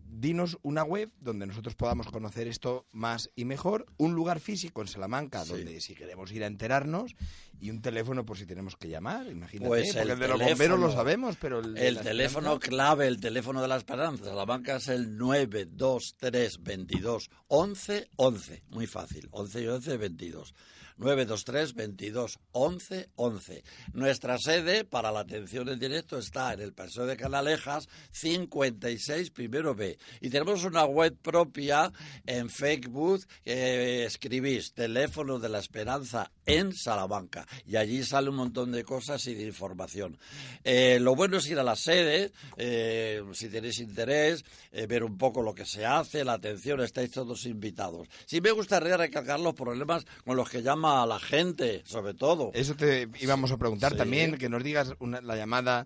dinos 0.10 0.58
una 0.64 0.84
web 0.84 1.12
donde 1.20 1.46
nosotros 1.46 1.76
podamos 1.76 2.08
conocer 2.08 2.48
esto 2.48 2.88
más 2.92 3.30
y 3.36 3.46
mejor, 3.46 3.86
un 3.98 4.16
lugar 4.16 4.40
físico 4.40 4.82
en 4.82 4.88
Salamanca 4.88 5.46
donde 5.46 5.80
si 5.82 5.94
queremos 5.94 6.32
ir 6.32 6.44
a 6.44 6.48
enterarnos 6.48 7.14
y 7.60 7.70
un 7.70 7.84
teléfono 7.84 8.26
por 8.26 8.40
si 8.40 8.48
tenemos 8.48 8.76
que 8.76 8.90
llamar, 8.90 9.28
imagínate, 9.28 9.68
Pues 9.68 9.94
porque 9.94 10.12
el 10.14 10.18
de 10.20 10.28
los 10.28 10.42
bomberos 10.42 10.80
lo 10.80 10.92
sabemos, 10.92 11.38
pero 11.40 11.60
el, 11.60 11.76
teléfono 12.00 12.54
esperanza- 12.54 12.60
clave, 12.60 13.06
el 13.06 13.20
teléfono 13.20 13.62
de 13.62 13.68
la 13.68 13.78
esperanza, 13.78 14.26
Salamanca 14.26 14.78
es 14.78 14.88
el 14.88 15.16
923 15.16 16.64
22 16.64 17.30
11 17.50 18.10
11. 18.16 18.64
Muy 18.70 18.88
fácil, 18.88 19.28
11 19.30 19.62
y 19.62 19.68
11 19.68 19.98
22. 19.98 20.56
923 20.98 21.74
22 21.74 22.40
11 22.52 23.10
11. 23.16 23.64
Nuestra 23.94 24.38
sede 24.38 24.84
para 24.84 25.12
la 25.12 25.20
atención 25.22 25.70
en 25.70 25.80
directo 25.80 26.18
está 26.18 26.54
en 26.54 26.62
el 26.62 26.74
Paseo 26.74 27.06
de 27.06 27.18
Canalejas 27.18 27.88
56 28.12 29.32
primero 29.32 29.76
B. 29.76 29.98
Y 30.22 30.30
tenemos 30.30 30.64
una 30.64 30.86
web 30.86 31.16
propia 31.22 31.92
en 32.26 32.50
Facebook 32.50 33.26
que 33.44 34.06
escribís 34.06 34.74
teléfono 34.74 35.40
de 35.40 35.50
la 35.50 35.60
esperanza 35.60 36.32
en 36.46 36.74
Salamanca. 36.74 37.46
Y 37.66 37.76
allí 37.76 38.04
sale 38.04 38.30
un 38.30 38.38
montón 38.38 38.72
de 38.72 38.84
cosas 38.84 39.26
y 39.28 39.36
de 39.36 39.44
información. 39.44 40.18
Eh, 40.64 41.00
lo 41.00 41.16
bueno 41.16 41.38
es 41.38 41.48
ir 41.48 41.60
a 41.60 41.64
la 41.64 41.76
sede, 41.76 42.32
eh, 42.58 43.22
si 43.34 43.50
tenéis 43.50 43.80
interés, 43.80 44.44
eh, 44.72 44.88
ver 44.88 45.04
un 45.04 45.18
poco 45.18 45.42
lo 45.42 45.54
que 45.54 45.66
se 45.66 45.86
hace, 45.86 46.24
la 46.24 46.34
atención, 46.34 46.82
estáis 46.82 47.12
todos 47.12 47.46
invitados. 47.46 48.08
Sí 48.26 48.42
me 48.42 48.52
gustaría 48.52 48.98
recalcar 48.98 49.40
los 49.40 49.54
problemas 49.54 50.06
con 50.26 50.36
los 50.36 50.50
que 50.50 50.62
llama 50.62 50.87
a 50.88 51.06
la 51.06 51.20
gente, 51.20 51.84
sobre 51.86 52.14
todo. 52.14 52.52
Eso 52.54 52.76
te 52.76 53.08
íbamos 53.20 53.52
a 53.52 53.58
preguntar 53.58 53.92
Sí. 53.94 53.98
también, 53.98 54.38
que 54.38 54.50
nos 54.50 54.64
digas 54.64 54.94
una- 55.00 55.22
la 55.22 55.36
llamada 55.36 55.86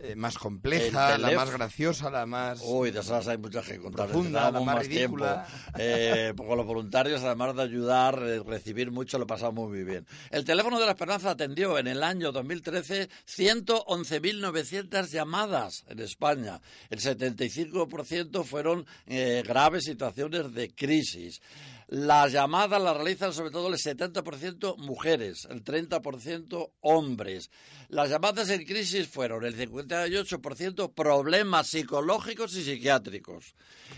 eh, 0.00 0.14
más 0.14 0.38
compleja, 0.38 1.18
la 1.18 1.32
más 1.32 1.50
graciosa, 1.50 2.08
la 2.08 2.24
más... 2.24 2.60
Uy, 2.62 2.92
de 2.92 3.00
esas 3.00 3.26
hay 3.26 3.36
muchas 3.36 3.66
que 3.66 3.78
contar. 3.78 4.06
Profunda, 4.06 4.48
la 4.52 4.60
más 4.60 4.86
ridícula. 4.86 5.44
tiempo. 5.44 5.72
Eh, 5.76 6.32
con 6.36 6.56
los 6.56 6.64
voluntarios, 6.66 7.20
además 7.24 7.56
de 7.56 7.62
ayudar, 7.62 8.16
eh, 8.22 8.40
recibir 8.46 8.92
mucho, 8.92 9.18
lo 9.18 9.26
pasamos 9.26 9.68
muy 9.68 9.82
bien. 9.82 10.06
El 10.30 10.44
teléfono 10.44 10.78
de 10.78 10.84
la 10.86 10.92
esperanza 10.92 11.30
atendió 11.30 11.76
en 11.78 11.88
el 11.88 12.04
año 12.04 12.30
2013 12.30 13.08
111.900 13.26 15.10
llamadas 15.10 15.84
en 15.88 15.98
España. 15.98 16.60
El 16.90 17.00
75% 17.00 18.44
fueron 18.44 18.86
eh, 19.06 19.42
graves 19.44 19.84
situaciones 19.84 20.52
de 20.54 20.70
crisis. 20.70 21.40
Las 21.90 22.32
llamadas 22.32 22.82
las 22.82 22.94
realizan 22.94 23.32
sobre 23.32 23.50
todo 23.50 23.68
el 23.68 23.74
70% 23.78 24.76
mujeres, 24.76 25.48
el 25.50 25.64
30% 25.64 26.72
hombres. 26.82 27.50
Las 27.88 28.10
llamadas 28.10 28.50
en 28.50 28.66
crisis 28.66 29.08
fueron 29.08 29.46
el 29.46 29.56
58% 29.56 30.92
problemas 30.92 31.68
psicológicos 31.68 32.54
y 32.56 32.62
psiquiátricos, 32.62 33.54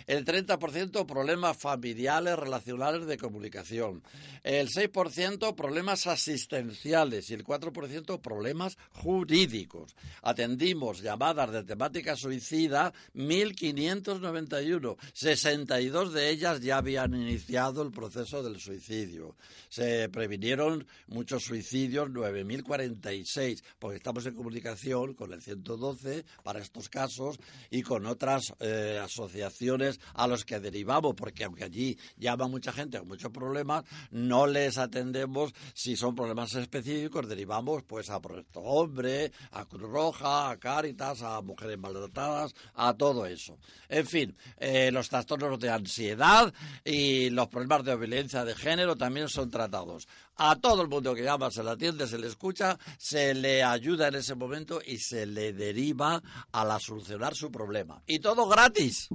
el 0.07 0.25
30% 0.25 1.05
problemas 1.05 1.57
familiares, 1.57 2.39
relacionales 2.39 3.07
de 3.07 3.19
comunicación, 3.19 4.05
el 4.45 4.69
6% 4.69 5.57
problemas 5.57 6.07
asistenciales 6.07 7.29
y 7.31 7.35
el 7.35 7.43
4% 7.43 8.21
problemas 8.21 8.79
jurídicos. 8.93 9.97
Atendimos 10.23 11.03
llamadas 11.03 11.51
de 11.51 11.65
temática 11.65 12.15
suicida 12.15 12.93
1.591, 13.17 14.97
62 15.13 16.13
de 16.13 16.31
ellas 16.31 16.61
ya 16.61 16.77
habían 16.77 17.15
iniciado 17.15 17.80
el 17.83 17.91
proceso 17.91 18.43
del 18.43 18.61
suicidio. 18.61 19.37
Se 19.69 20.09
previnieron 20.09 20.87
muchos 21.07 21.45
suicidios, 21.45 22.09
9.046, 22.11 23.63
porque 23.79 23.97
estamos 23.97 24.27
en 24.27 24.35
comunicación 24.35 25.15
con 25.15 25.33
el 25.33 25.43
112 25.43 26.25
para 26.43 26.61
estos 26.61 26.89
casos 26.89 27.39
y 27.71 27.83
con 27.83 28.07
otras 28.07 28.55
eh, 28.61 29.01
asociaciones 29.03 30.01
a 30.15 30.27
los 30.27 30.45
que 30.45 30.61
derivamos, 30.61 31.15
porque 31.15 31.45
aunque 31.45 31.65
allí 31.65 31.99
llama 32.17 32.49
mucha 32.49 32.73
gente 32.73 32.99
con 32.99 33.09
muchos 33.09 33.31
problemas, 33.31 33.85
no 34.11 34.47
les 34.47 34.79
atendemos 34.79 35.53
si 35.75 35.97
son 35.97 36.15
problemas 36.15 36.55
específicos, 36.55 37.29
derivamos 37.29 37.83
pues 37.85 38.11
a 38.11 38.21
Proyecto 38.21 38.61
Hombre, 38.61 39.33
a 39.53 39.65
Cruz 39.65 39.91
Roja, 39.91 40.51
a 40.51 40.57
Cáritas, 40.59 41.23
a 41.23 41.41
Mujeres 41.41 41.79
Maltratadas, 41.79 42.55
a 42.75 42.95
todo 42.95 43.27
eso. 43.27 43.59
En 43.89 44.07
fin, 44.07 44.37
eh, 44.59 44.91
los 44.91 45.09
trastornos 45.09 45.59
de 45.59 45.71
ansiedad 45.71 46.53
y 46.85 47.31
los 47.31 47.49
problemas 47.49 47.70
de 47.79 47.97
violencia 47.97 48.45
de 48.45 48.55
género 48.55 48.97
también 48.97 49.29
son 49.29 49.51
tratados. 49.51 50.09
A 50.37 50.57
todo 50.57 50.83
el 50.83 50.89
mundo 50.89 51.15
que 51.15 51.23
llama 51.23 51.51
se 51.51 51.63
le 51.63 51.71
atiende, 51.71 52.07
se 52.07 52.19
le 52.19 52.27
escucha, 52.27 52.79
se 52.99 53.33
le 53.35 53.63
ayuda 53.63 54.09
en 54.09 54.17
ese 54.17 54.35
momento 54.35 54.81
y 54.85 54.99
se 54.99 55.25
le 55.25 55.53
deriva 55.53 56.21
a 56.53 56.65
la 56.65 56.81
solucionar 56.81 57.35
su 57.35 57.51
problema. 57.51 58.03
Y 58.07 58.19
todo 58.19 58.49
gratis. 58.49 59.09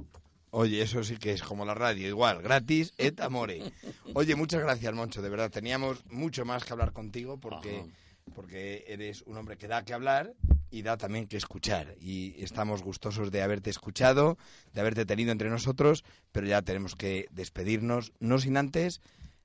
Oye, 0.50 0.80
eso 0.80 1.04
sí 1.04 1.18
que 1.18 1.32
es 1.32 1.42
como 1.42 1.66
la 1.66 1.74
radio, 1.74 2.08
igual, 2.08 2.40
gratis 2.40 2.94
et 2.96 3.20
amore. 3.20 3.72
Oye, 4.14 4.34
muchas 4.36 4.62
gracias, 4.62 4.94
Moncho, 4.94 5.20
de 5.20 5.28
verdad. 5.28 5.50
Teníamos 5.50 6.06
mucho 6.06 6.46
más 6.46 6.64
que 6.64 6.72
hablar 6.72 6.92
contigo 6.92 7.38
porque, 7.38 7.84
porque 8.34 8.84
eres 8.88 9.22
un 9.22 9.36
hombre 9.36 9.56
que 9.56 9.68
da 9.68 9.84
que 9.84 9.94
hablar 9.94 10.34
y 10.70 10.82
da 10.82 10.96
también 10.96 11.26
que 11.26 11.36
escuchar. 11.36 11.96
Y 12.00 12.42
estamos 12.42 12.82
gustosos 12.82 13.30
de 13.30 13.42
haberte 13.42 13.70
escuchado, 13.70 14.38
de 14.72 14.80
haberte 14.80 15.06
tenido 15.06 15.32
entre 15.32 15.50
nosotros, 15.50 16.04
pero 16.32 16.46
ya 16.46 16.62
tenemos 16.62 16.96
que 16.96 17.26
despedirnos, 17.30 18.12
no 18.20 18.38
sin 18.38 18.56
antes 18.56 19.00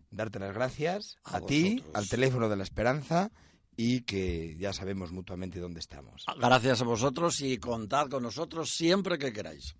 darte 0.10 0.40
las 0.40 0.54
gracias 0.54 1.18
a, 1.24 1.38
A 1.38 1.42
ti, 1.42 1.84
al 1.94 2.08
teléfono 2.10 2.50
de 2.50 2.58
la 2.58 2.64
esperanza 2.64 3.32
y 3.78 4.02
que 4.02 4.56
ya 4.58 4.74
sabemos 4.74 5.12
mutuamente 5.12 5.60
dónde 5.60 5.80
estamos. 5.80 6.26
Gracias 6.38 6.82
a 6.82 6.86
vosotros 6.86 7.42
y 7.42 7.58
contad 7.58 8.10
con 8.10 8.24
nosotros 8.24 8.70
siempre 8.70 9.18
que 9.18 9.32
queráis. 9.32 9.76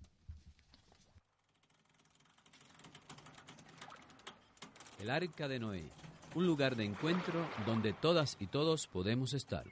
El 4.98 5.10
Arca 5.10 5.48
de 5.48 5.58
Noé, 5.58 5.90
un 6.34 6.46
lugar 6.46 6.76
de 6.76 6.84
encuentro 6.84 7.46
donde 7.66 7.92
todas 7.92 8.36
y 8.40 8.46
todos 8.46 8.86
podemos 8.86 9.34
estar. 9.34 9.64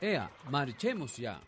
¡Ea, 0.00 0.30
marchemos 0.50 1.16
ya! 1.16 1.40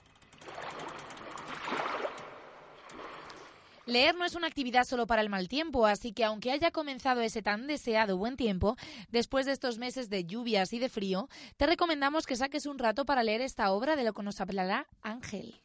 Leer 3.87 4.15
no 4.15 4.25
es 4.25 4.35
una 4.35 4.47
actividad 4.47 4.85
solo 4.85 5.07
para 5.07 5.21
el 5.21 5.29
mal 5.29 5.47
tiempo, 5.47 5.87
así 5.87 6.13
que 6.13 6.25
aunque 6.25 6.51
haya 6.51 6.71
comenzado 6.71 7.21
ese 7.21 7.43
tan 7.43 7.67
deseado 7.67 8.17
buen 8.17 8.37
tiempo, 8.37 8.77
después 9.11 9.45
de 9.45 9.53
estos 9.53 9.77
meses 9.77 10.09
de 10.09 10.25
lluvias 10.25 10.73
y 10.73 10.79
de 10.79 10.89
frío, 10.89 11.29
te 11.59 11.67
recomendamos 11.67 12.27
que 12.27 12.37
saques 12.37 12.65
un 12.65 12.79
rato 12.79 13.05
para 13.05 13.23
leer 13.23 13.43
esta 13.43 13.71
obra 13.73 13.95
de 13.95 14.05
lo 14.05 14.15
que 14.15 14.23
nos 14.23 14.41
hablará 14.41 14.87
Ángel. 15.03 15.61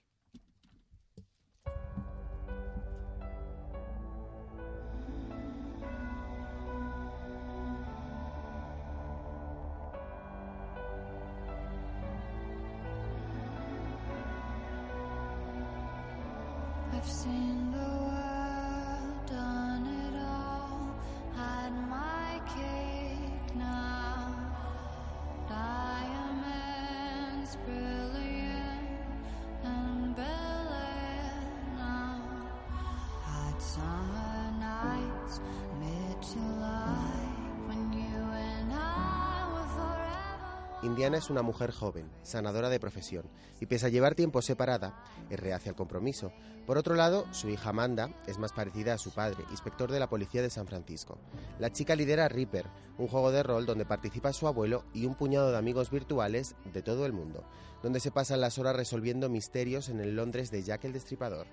Indiana 40.81 41.17
es 41.17 41.29
una 41.29 41.41
mujer 41.41 41.71
joven, 41.71 42.09
sanadora 42.23 42.69
de 42.69 42.79
profesión, 42.79 43.25
y 43.59 43.65
pese 43.65 43.87
a 43.87 43.89
llevar 43.89 44.15
tiempo 44.15 44.41
separada, 44.41 45.03
es 45.29 45.37
reacia 45.37 45.71
al 45.71 45.75
compromiso. 45.75 46.31
Por 46.65 46.77
otro 46.77 46.95
lado, 46.95 47.25
su 47.33 47.49
hija 47.49 47.71
Amanda 47.71 48.13
es 48.27 48.37
más 48.37 48.53
parecida 48.53 48.93
a 48.93 48.97
su 48.97 49.11
padre, 49.11 49.43
inspector 49.51 49.91
de 49.91 49.99
la 49.99 50.07
policía 50.07 50.41
de 50.41 50.49
San 50.49 50.67
Francisco. 50.67 51.17
La 51.59 51.73
chica 51.73 51.97
lidera 51.97 52.29
Reaper, 52.29 52.67
un 52.97 53.09
juego 53.09 53.31
de 53.31 53.43
rol 53.43 53.65
donde 53.65 53.85
participa 53.85 54.31
su 54.31 54.47
abuelo 54.47 54.85
y 54.93 55.05
un 55.05 55.15
puñado 55.15 55.51
de 55.51 55.57
amigos 55.57 55.91
virtuales 55.91 56.55
de 56.73 56.81
todo 56.81 57.05
el 57.05 57.11
mundo, 57.11 57.43
donde 57.83 57.99
se 57.99 58.11
pasan 58.11 58.39
las 58.39 58.57
horas 58.57 58.75
resolviendo 58.75 59.27
misterios 59.27 59.89
en 59.89 59.99
el 59.99 60.15
Londres 60.15 60.49
de 60.49 60.63
Jack 60.63 60.85
el 60.85 60.93
Destripador. 60.93 61.47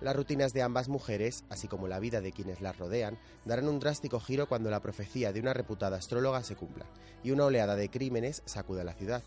Las 0.00 0.16
rutinas 0.16 0.52
de 0.52 0.62
ambas 0.62 0.88
mujeres, 0.88 1.44
así 1.48 1.68
como 1.68 1.88
la 1.88 2.00
vida 2.00 2.20
de 2.20 2.32
quienes 2.32 2.60
las 2.60 2.78
rodean, 2.78 3.18
darán 3.44 3.68
un 3.68 3.80
drástico 3.80 4.20
giro 4.20 4.48
cuando 4.48 4.70
la 4.70 4.80
profecía 4.80 5.32
de 5.32 5.40
una 5.40 5.54
reputada 5.54 5.96
astróloga 5.96 6.42
se 6.42 6.56
cumpla 6.56 6.86
y 7.22 7.30
una 7.30 7.44
oleada 7.46 7.76
de 7.76 7.88
crímenes 7.88 8.42
sacuda 8.44 8.84
la 8.84 8.94
ciudad. 8.94 9.22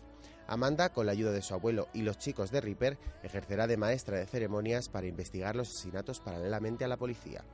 Amanda, 0.46 0.90
con 0.92 1.04
la 1.04 1.12
ayuda 1.12 1.32
de 1.32 1.42
su 1.42 1.52
abuelo 1.52 1.88
y 1.92 2.02
los 2.02 2.16
chicos 2.16 2.50
de 2.50 2.60
Reaper, 2.60 2.98
ejercerá 3.22 3.66
de 3.66 3.76
maestra 3.76 4.18
de 4.18 4.26
ceremonias 4.26 4.88
para 4.88 5.06
investigar 5.06 5.54
los 5.54 5.68
asesinatos 5.68 6.20
paralelamente 6.20 6.84
a 6.84 6.88
la 6.88 6.96
policía. 6.96 7.44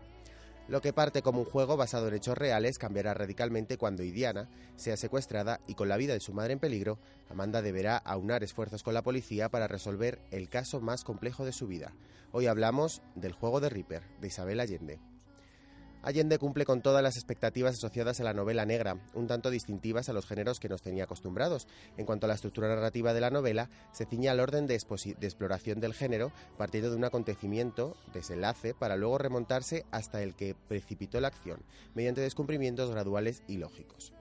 Lo 0.67 0.81
que 0.81 0.95
parte 0.95 1.21
como 1.21 1.41
un 1.41 1.45
juego 1.45 1.77
basado 1.77 2.09
en 2.09 2.15
hechos 2.15 2.39
reales 2.39 2.79
cambiará 2.79 3.13
radicalmente 3.13 3.77
cuando 3.77 4.03
Idiana 4.03 4.49
sea 4.77 4.97
secuestrada 4.97 5.61
y 5.67 5.75
con 5.75 5.91
la 5.91 5.99
vida 5.99 6.15
de 6.15 6.21
su 6.21 6.33
madre 6.33 6.55
en 6.55 6.59
peligro, 6.59 6.99
Amanda 7.29 7.61
deberá 7.61 7.99
aunar 7.99 8.43
esfuerzos 8.43 8.83
con 8.83 8.95
la 8.95 9.03
policía 9.03 9.51
para 9.51 9.69
resolver 9.69 10.23
el 10.31 10.49
caso 10.49 10.81
más 10.81 11.05
complejo 11.05 11.45
de 11.45 11.53
su 11.53 11.67
vida. 11.67 11.93
Hoy 12.33 12.47
hablamos 12.47 13.03
del 13.15 13.33
juego 13.33 13.61
de 13.61 13.69
Reaper, 13.69 14.03
de 14.21 14.29
Isabel 14.29 14.59
Allende. 14.59 15.01
Allende 16.05 16.39
cumple 16.39 16.67
con 16.67 16.83
todas 16.83 17.03
las 17.03 17.17
expectativas 17.17 17.77
asociadas 17.77 18.21
a 18.21 18.25
la 18.25 18.35
novela 18.35 18.67
negra, 18.67 18.99
un 19.15 19.27
tanto 19.27 19.49
distintivas 19.49 20.11
a 20.11 20.13
los 20.13 20.27
géneros 20.27 20.61
que 20.61 20.69
nos 20.69 20.83
tenía 20.83 21.05
acostumbrados. 21.05 21.67
En 21.97 22.05
cuanto 22.05 22.27
a 22.27 22.29
la 22.29 22.35
estructura 22.35 22.69
narrativa 22.69 23.15
de 23.15 23.23
la 23.23 23.31
novela, 23.31 23.71
se 23.93 24.05
ciña 24.05 24.33
al 24.33 24.41
orden 24.41 24.67
de, 24.67 24.75
exploración 24.75 25.81
del 25.81 25.95
género, 25.95 26.31
partiendo 26.59 26.91
de 26.91 26.97
un 26.97 27.05
acontecimiento, 27.05 27.97
desenlace, 28.13 28.75
para 28.75 28.97
luego 28.97 29.17
remontarse 29.17 29.87
hasta 29.93 30.23
el 30.23 30.35
que 30.35 30.55
precipitó 30.69 31.21
la 31.21 31.29
acción, 31.29 31.63
mediante 31.95 32.21
descubrimientos 32.21 32.91
graduales 32.91 33.43
y 33.49 33.57
lógicos. 33.57 34.13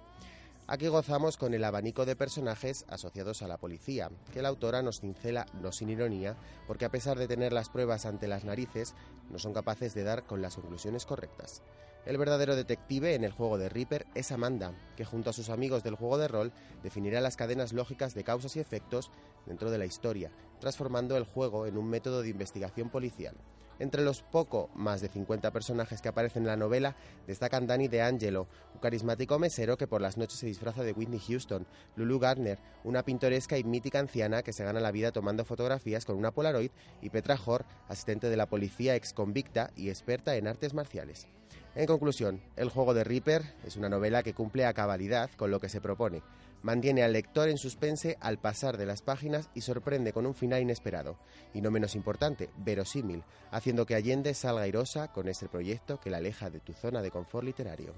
Aquí 0.66 0.88
gozamos 0.88 1.36
con 1.36 1.54
el 1.54 1.66
abanico 1.66 2.06
de 2.06 2.16
personajes 2.16 2.86
asociados 2.88 3.42
a 3.42 3.50
la 3.50 3.58
policía, 3.58 4.10
que 4.32 4.42
la 4.42 4.48
autora 4.48 4.82
nos 4.82 5.02
cincela 5.02 5.46
no 5.62 5.74
sin 5.74 5.90
ironía, 5.90 6.38
porque 6.68 6.86
a 6.86 6.90
pesar 6.90 7.20
de 7.20 7.28
tener 7.28 7.52
las 7.52 7.68
pruebas 7.68 8.06
ante 8.06 8.30
las 8.30 8.46
narices, 8.46 8.96
no 9.30 9.40
son 9.40 9.54
capaces 9.54 9.94
de 9.94 10.04
dar 10.04 10.26
con 10.26 10.42
las 10.42 10.56
conclusiones 10.56 11.06
correctas. 11.06 11.62
El 12.06 12.18
verdadero 12.18 12.56
detective 12.56 13.14
en 13.14 13.26
el 13.26 13.34
juego 13.34 13.58
de 13.58 13.68
Reaper 13.68 14.08
es 14.16 14.32
Amanda, 14.32 14.74
que 14.96 15.04
junto 15.04 15.30
a 15.30 15.34
sus 15.34 15.50
amigos 15.50 15.84
del 15.84 15.96
juego 15.96 16.18
de 16.18 16.30
rol 16.30 16.54
definirá 16.82 17.20
las 17.20 17.36
cadenas 17.36 17.74
lógicas 17.74 18.14
de 18.14 18.24
causas 18.24 18.56
y 18.56 18.62
efectos 18.62 19.12
dentro 19.46 19.70
de 19.70 19.78
la 19.78 19.86
historia, 19.86 20.32
transformando 20.60 21.18
el 21.18 21.26
juego 21.26 21.66
en 21.66 21.78
un 21.78 21.90
método 21.90 22.22
de 22.22 22.30
investigación 22.30 22.90
policial. 22.90 23.36
Entre 23.84 24.02
los 24.02 24.22
poco 24.22 24.70
más 24.76 25.02
de 25.02 25.10
50 25.10 25.52
personajes 25.52 26.02
que 26.02 26.08
aparecen 26.08 26.44
en 26.44 26.48
la 26.48 26.56
novela 26.56 26.96
destacan 27.28 27.68
Danny 27.68 27.90
DeAngelo, 27.90 28.48
un 28.74 28.80
carismático 28.80 29.38
mesero 29.40 29.76
que 29.76 29.88
por 29.88 30.00
las 30.00 30.16
noches 30.16 30.40
se 30.40 30.46
disfraza 30.46 30.84
de 30.84 30.94
Whitney 30.94 31.20
Houston, 31.20 31.68
Lulu 31.98 32.18
Gardner, 32.18 32.60
una 32.86 33.04
pintoresca 33.04 33.58
y 33.58 33.66
mítica 33.66 34.00
anciana 34.00 34.42
que 34.42 34.54
se 34.54 34.64
gana 34.64 34.80
la 34.80 34.92
vida 34.92 35.12
tomando 35.12 35.44
fotografías 35.44 36.06
con 36.06 36.16
una 36.16 36.32
Polaroid, 36.32 36.72
y 37.02 37.10
Petra 37.10 37.38
Hor, 37.46 37.66
asistente 37.90 38.30
de 38.30 38.38
la 38.38 38.46
policía 38.46 38.96
ex 38.96 39.12
convicta 39.12 39.72
y 39.76 39.90
experta 39.90 40.38
en 40.38 40.48
artes 40.48 40.74
marciales. 40.74 41.28
En 41.76 41.86
conclusión, 41.86 42.40
El 42.56 42.70
juego 42.70 42.94
de 42.94 43.04
Reaper 43.04 43.42
es 43.66 43.76
una 43.76 43.90
novela 43.90 44.24
que 44.24 44.34
cumple 44.34 44.66
a 44.66 44.74
cabalidad 44.74 45.30
con 45.36 45.52
lo 45.52 45.60
que 45.60 45.68
se 45.68 45.82
propone. 45.82 46.22
Mantiene 46.64 47.04
al 47.04 47.12
lector 47.12 47.50
en 47.50 47.58
suspense 47.58 48.18
al 48.22 48.38
pasar 48.38 48.78
de 48.78 48.86
las 48.86 49.02
páginas 49.02 49.50
y 49.54 49.62
sorprende 49.62 50.14
con 50.14 50.26
un 50.26 50.34
final 50.34 50.62
inesperado. 50.62 51.18
Y 51.54 51.60
no 51.60 51.72
menos 51.72 51.94
importante, 51.94 52.50
verosímil, 52.58 53.24
haciendo 53.52 53.86
que 53.86 53.96
Allende 53.96 54.34
salga 54.34 54.62
airosa 54.62 55.12
con 55.12 55.28
este 55.28 55.50
proyecto 55.50 56.00
que 56.00 56.10
la 56.10 56.18
aleja 56.18 56.50
de 56.50 56.62
tu 56.62 56.72
zona 56.72 57.02
de 57.02 57.12
confort 57.12 57.46
literario. 57.46 57.94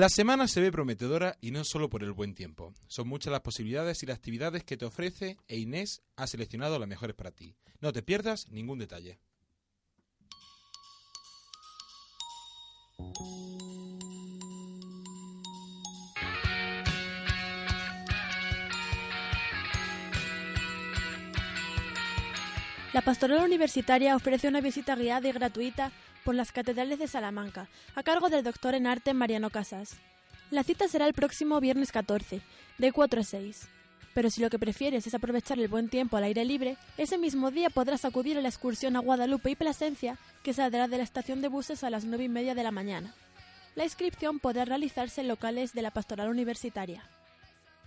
La 0.00 0.08
semana 0.08 0.48
se 0.48 0.62
ve 0.62 0.72
prometedora 0.72 1.36
y 1.42 1.50
no 1.50 1.62
solo 1.62 1.90
por 1.90 2.02
el 2.02 2.12
buen 2.12 2.34
tiempo. 2.34 2.72
Son 2.86 3.06
muchas 3.06 3.32
las 3.32 3.42
posibilidades 3.42 4.02
y 4.02 4.06
las 4.06 4.16
actividades 4.16 4.64
que 4.64 4.78
te 4.78 4.86
ofrece 4.86 5.36
e 5.46 5.58
Inés 5.58 6.00
ha 6.16 6.26
seleccionado 6.26 6.78
las 6.78 6.88
mejores 6.88 7.14
para 7.14 7.32
ti. 7.32 7.54
No 7.82 7.92
te 7.92 8.02
pierdas 8.02 8.48
ningún 8.48 8.78
detalle. 8.78 9.18
La 22.92 23.02
Pastoral 23.02 23.44
Universitaria 23.44 24.16
ofrece 24.16 24.48
una 24.48 24.60
visita 24.60 24.96
guiada 24.96 25.28
y 25.28 25.32
gratuita 25.32 25.92
por 26.24 26.34
las 26.34 26.50
catedrales 26.50 26.98
de 26.98 27.06
Salamanca, 27.06 27.68
a 27.94 28.02
cargo 28.02 28.28
del 28.28 28.42
doctor 28.42 28.74
en 28.74 28.88
arte 28.88 29.14
Mariano 29.14 29.50
Casas. 29.50 29.96
La 30.50 30.64
cita 30.64 30.88
será 30.88 31.06
el 31.06 31.14
próximo 31.14 31.60
viernes 31.60 31.92
14, 31.92 32.40
de 32.78 32.92
4 32.92 33.20
a 33.20 33.24
6. 33.24 33.68
Pero 34.12 34.28
si 34.28 34.40
lo 34.40 34.50
que 34.50 34.58
prefieres 34.58 35.06
es 35.06 35.14
aprovechar 35.14 35.60
el 35.60 35.68
buen 35.68 35.88
tiempo 35.88 36.16
al 36.16 36.24
aire 36.24 36.44
libre, 36.44 36.76
ese 36.96 37.16
mismo 37.16 37.52
día 37.52 37.70
podrás 37.70 38.04
acudir 38.04 38.36
a 38.36 38.40
la 38.40 38.48
excursión 38.48 38.96
a 38.96 39.00
Guadalupe 39.00 39.52
y 39.52 39.54
Plasencia, 39.54 40.18
que 40.42 40.52
saldrá 40.52 40.88
de 40.88 40.98
la 40.98 41.04
estación 41.04 41.42
de 41.42 41.48
buses 41.48 41.84
a 41.84 41.90
las 41.90 42.04
9 42.04 42.24
y 42.24 42.28
media 42.28 42.56
de 42.56 42.64
la 42.64 42.72
mañana. 42.72 43.14
La 43.76 43.84
inscripción 43.84 44.40
podrá 44.40 44.64
realizarse 44.64 45.20
en 45.20 45.28
locales 45.28 45.74
de 45.74 45.82
la 45.82 45.92
Pastoral 45.92 46.28
Universitaria. 46.28 47.04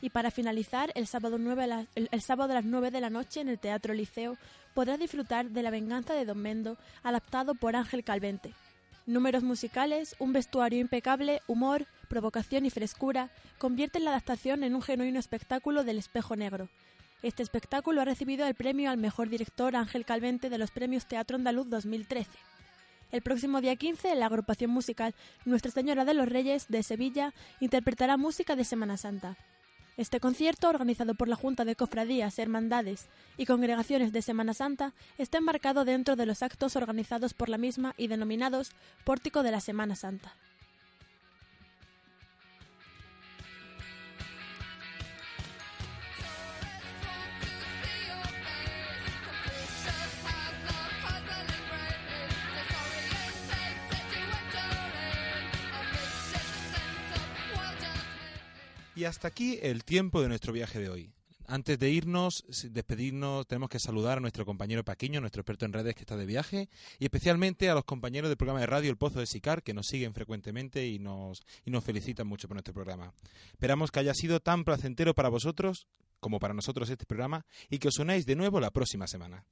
Y 0.03 0.09
para 0.09 0.31
finalizar, 0.31 0.91
el 0.95 1.07
sábado, 1.07 1.37
9 1.37 1.63
a 1.63 1.67
las- 1.67 1.87
el- 1.95 2.09
el 2.11 2.21
sábado 2.21 2.51
a 2.51 2.55
las 2.55 2.65
9 2.65 2.91
de 2.91 2.99
la 2.99 3.09
noche 3.09 3.39
en 3.39 3.47
el 3.47 3.57
Teatro 3.57 3.93
Liceo 3.93 4.35
podrás 4.73 4.99
disfrutar 4.99 5.49
de 5.49 5.63
La 5.63 5.69
venganza 5.69 6.13
de 6.13 6.25
Don 6.25 6.39
Mendo, 6.39 6.77
adaptado 7.03 7.55
por 7.55 7.77
Ángel 7.77 8.03
Calvente. 8.03 8.53
Números 9.05 9.43
musicales, 9.43 10.17
un 10.19 10.33
vestuario 10.33 10.81
impecable, 10.81 11.41
humor, 11.47 11.85
provocación 12.09 12.65
y 12.65 12.69
frescura 12.69 13.29
convierten 13.59 14.03
la 14.03 14.09
adaptación 14.09 14.65
en 14.65 14.75
un 14.75 14.81
genuino 14.81 15.19
espectáculo 15.21 15.85
del 15.85 15.99
espejo 15.99 16.35
negro. 16.35 16.67
Este 17.21 17.41
espectáculo 17.41 18.01
ha 18.01 18.05
recibido 18.05 18.45
el 18.45 18.55
premio 18.55 18.91
al 18.91 18.97
mejor 18.97 19.29
director 19.29 19.73
Ángel 19.73 20.03
Calvente 20.03 20.49
de 20.49 20.57
los 20.57 20.71
premios 20.71 21.05
Teatro 21.05 21.37
Andaluz 21.37 21.69
2013. 21.69 22.29
El 23.13 23.21
próximo 23.21 23.61
día 23.61 23.77
15, 23.77 24.13
la 24.15 24.25
agrupación 24.25 24.69
musical 24.69 25.15
Nuestra 25.45 25.71
Señora 25.71 26.03
de 26.03 26.13
los 26.13 26.27
Reyes 26.27 26.67
de 26.67 26.83
Sevilla 26.83 27.33
interpretará 27.61 28.17
música 28.17 28.57
de 28.57 28.65
Semana 28.65 28.97
Santa. 28.97 29.37
Este 29.95 30.19
concierto, 30.19 30.69
organizado 30.69 31.13
por 31.13 31.27
la 31.27 31.35
Junta 31.35 31.65
de 31.65 31.75
Cofradías, 31.75 32.39
Hermandades 32.39 33.09
y 33.37 33.45
Congregaciones 33.45 34.11
de 34.11 34.23
Semana 34.23 34.55
Santa, 34.55 34.93
está 35.19 35.37
enmarcado 35.37 35.85
dentro 35.85 36.15
de 36.15 36.25
los 36.25 36.41
actos 36.41 36.75
organizados 36.75 37.35
por 37.35 37.47
la 37.47 37.59
misma 37.59 37.93
y 37.95 38.07
denominados 38.07 38.71
Pórtico 39.03 39.43
de 39.43 39.51
la 39.51 39.59
Semana 39.59 39.95
Santa. 39.95 40.35
Y 58.95 59.05
hasta 59.05 59.27
aquí 59.27 59.57
el 59.61 59.83
tiempo 59.83 60.21
de 60.21 60.27
nuestro 60.27 60.53
viaje 60.53 60.79
de 60.79 60.89
hoy. 60.89 61.11
Antes 61.47 61.77
de 61.79 61.89
irnos, 61.89 62.45
despedirnos, 62.69 63.47
tenemos 63.47 63.69
que 63.69 63.79
saludar 63.79 64.19
a 64.19 64.21
nuestro 64.21 64.45
compañero 64.45 64.85
Paquiño, 64.85 65.19
nuestro 65.19 65.41
experto 65.41 65.65
en 65.65 65.73
redes 65.73 65.95
que 65.95 66.01
está 66.01 66.15
de 66.15 66.25
viaje, 66.25 66.69
y 66.99 67.05
especialmente 67.05 67.69
a 67.69 67.73
los 67.73 67.83
compañeros 67.85 68.29
del 68.29 68.37
programa 68.37 68.61
de 68.61 68.67
radio 68.67 68.89
El 68.89 68.97
Pozo 68.97 69.19
de 69.19 69.25
Sicar, 69.25 69.63
que 69.63 69.73
nos 69.73 69.87
siguen 69.87 70.13
frecuentemente 70.13 70.87
y 70.87 70.99
nos, 70.99 71.41
y 71.65 71.71
nos 71.71 71.83
felicitan 71.83 72.27
mucho 72.27 72.47
por 72.47 72.55
nuestro 72.55 72.73
programa. 72.73 73.13
Esperamos 73.51 73.91
que 73.91 73.99
haya 73.99 74.13
sido 74.13 74.39
tan 74.39 74.63
placentero 74.63 75.13
para 75.13 75.29
vosotros 75.29 75.87
como 76.19 76.39
para 76.39 76.53
nosotros 76.53 76.89
este 76.89 77.05
programa 77.05 77.45
y 77.69 77.79
que 77.79 77.89
os 77.89 77.97
unáis 77.97 78.25
de 78.25 78.35
nuevo 78.35 78.59
la 78.59 78.71
próxima 78.71 79.07
semana. 79.07 79.43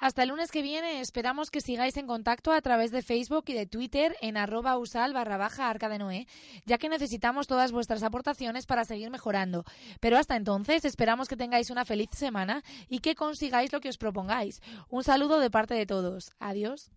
Hasta 0.00 0.22
el 0.22 0.30
lunes 0.30 0.50
que 0.50 0.62
viene 0.62 1.02
esperamos 1.02 1.50
que 1.50 1.60
sigáis 1.60 1.96
en 1.98 2.06
contacto 2.06 2.52
a 2.52 2.62
través 2.62 2.90
de 2.90 3.02
Facebook 3.02 3.44
y 3.48 3.52
de 3.52 3.66
Twitter 3.66 4.16
en 4.22 4.38
arroba 4.38 4.78
usal 4.78 5.12
barra 5.12 5.36
baja 5.36 5.68
arca 5.68 5.90
de 5.90 5.98
Noé, 5.98 6.26
ya 6.64 6.78
que 6.78 6.88
necesitamos 6.88 7.46
todas 7.46 7.70
vuestras 7.70 8.02
aportaciones 8.02 8.64
para 8.64 8.86
seguir 8.86 9.10
mejorando. 9.10 9.64
Pero 10.00 10.16
hasta 10.16 10.36
entonces 10.36 10.86
esperamos 10.86 11.28
que 11.28 11.36
tengáis 11.36 11.68
una 11.68 11.84
feliz 11.84 12.08
semana 12.12 12.62
y 12.88 13.00
que 13.00 13.14
consigáis 13.14 13.74
lo 13.74 13.80
que 13.80 13.90
os 13.90 13.98
propongáis. 13.98 14.62
Un 14.88 15.04
saludo 15.04 15.38
de 15.38 15.50
parte 15.50 15.74
de 15.74 15.84
todos. 15.84 16.32
Adiós. 16.40 16.90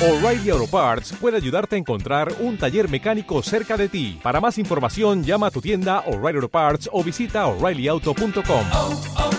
O'Reilly 0.00 0.50
Auto 0.50 0.68
Parts 0.68 1.12
puede 1.20 1.36
ayudarte 1.36 1.76
a 1.76 1.78
encontrar 1.78 2.32
un 2.40 2.56
taller 2.56 2.88
mecánico 2.88 3.42
cerca 3.42 3.76
de 3.76 3.88
ti. 3.88 4.18
Para 4.22 4.40
más 4.40 4.56
información, 4.56 5.24
llama 5.24 5.48
a 5.48 5.50
tu 5.50 5.60
tienda 5.60 6.00
O'Reilly 6.06 6.36
Auto 6.36 6.48
Parts 6.48 6.88
o 6.90 7.04
visita 7.04 7.46
oreillyauto.com. 7.46 9.37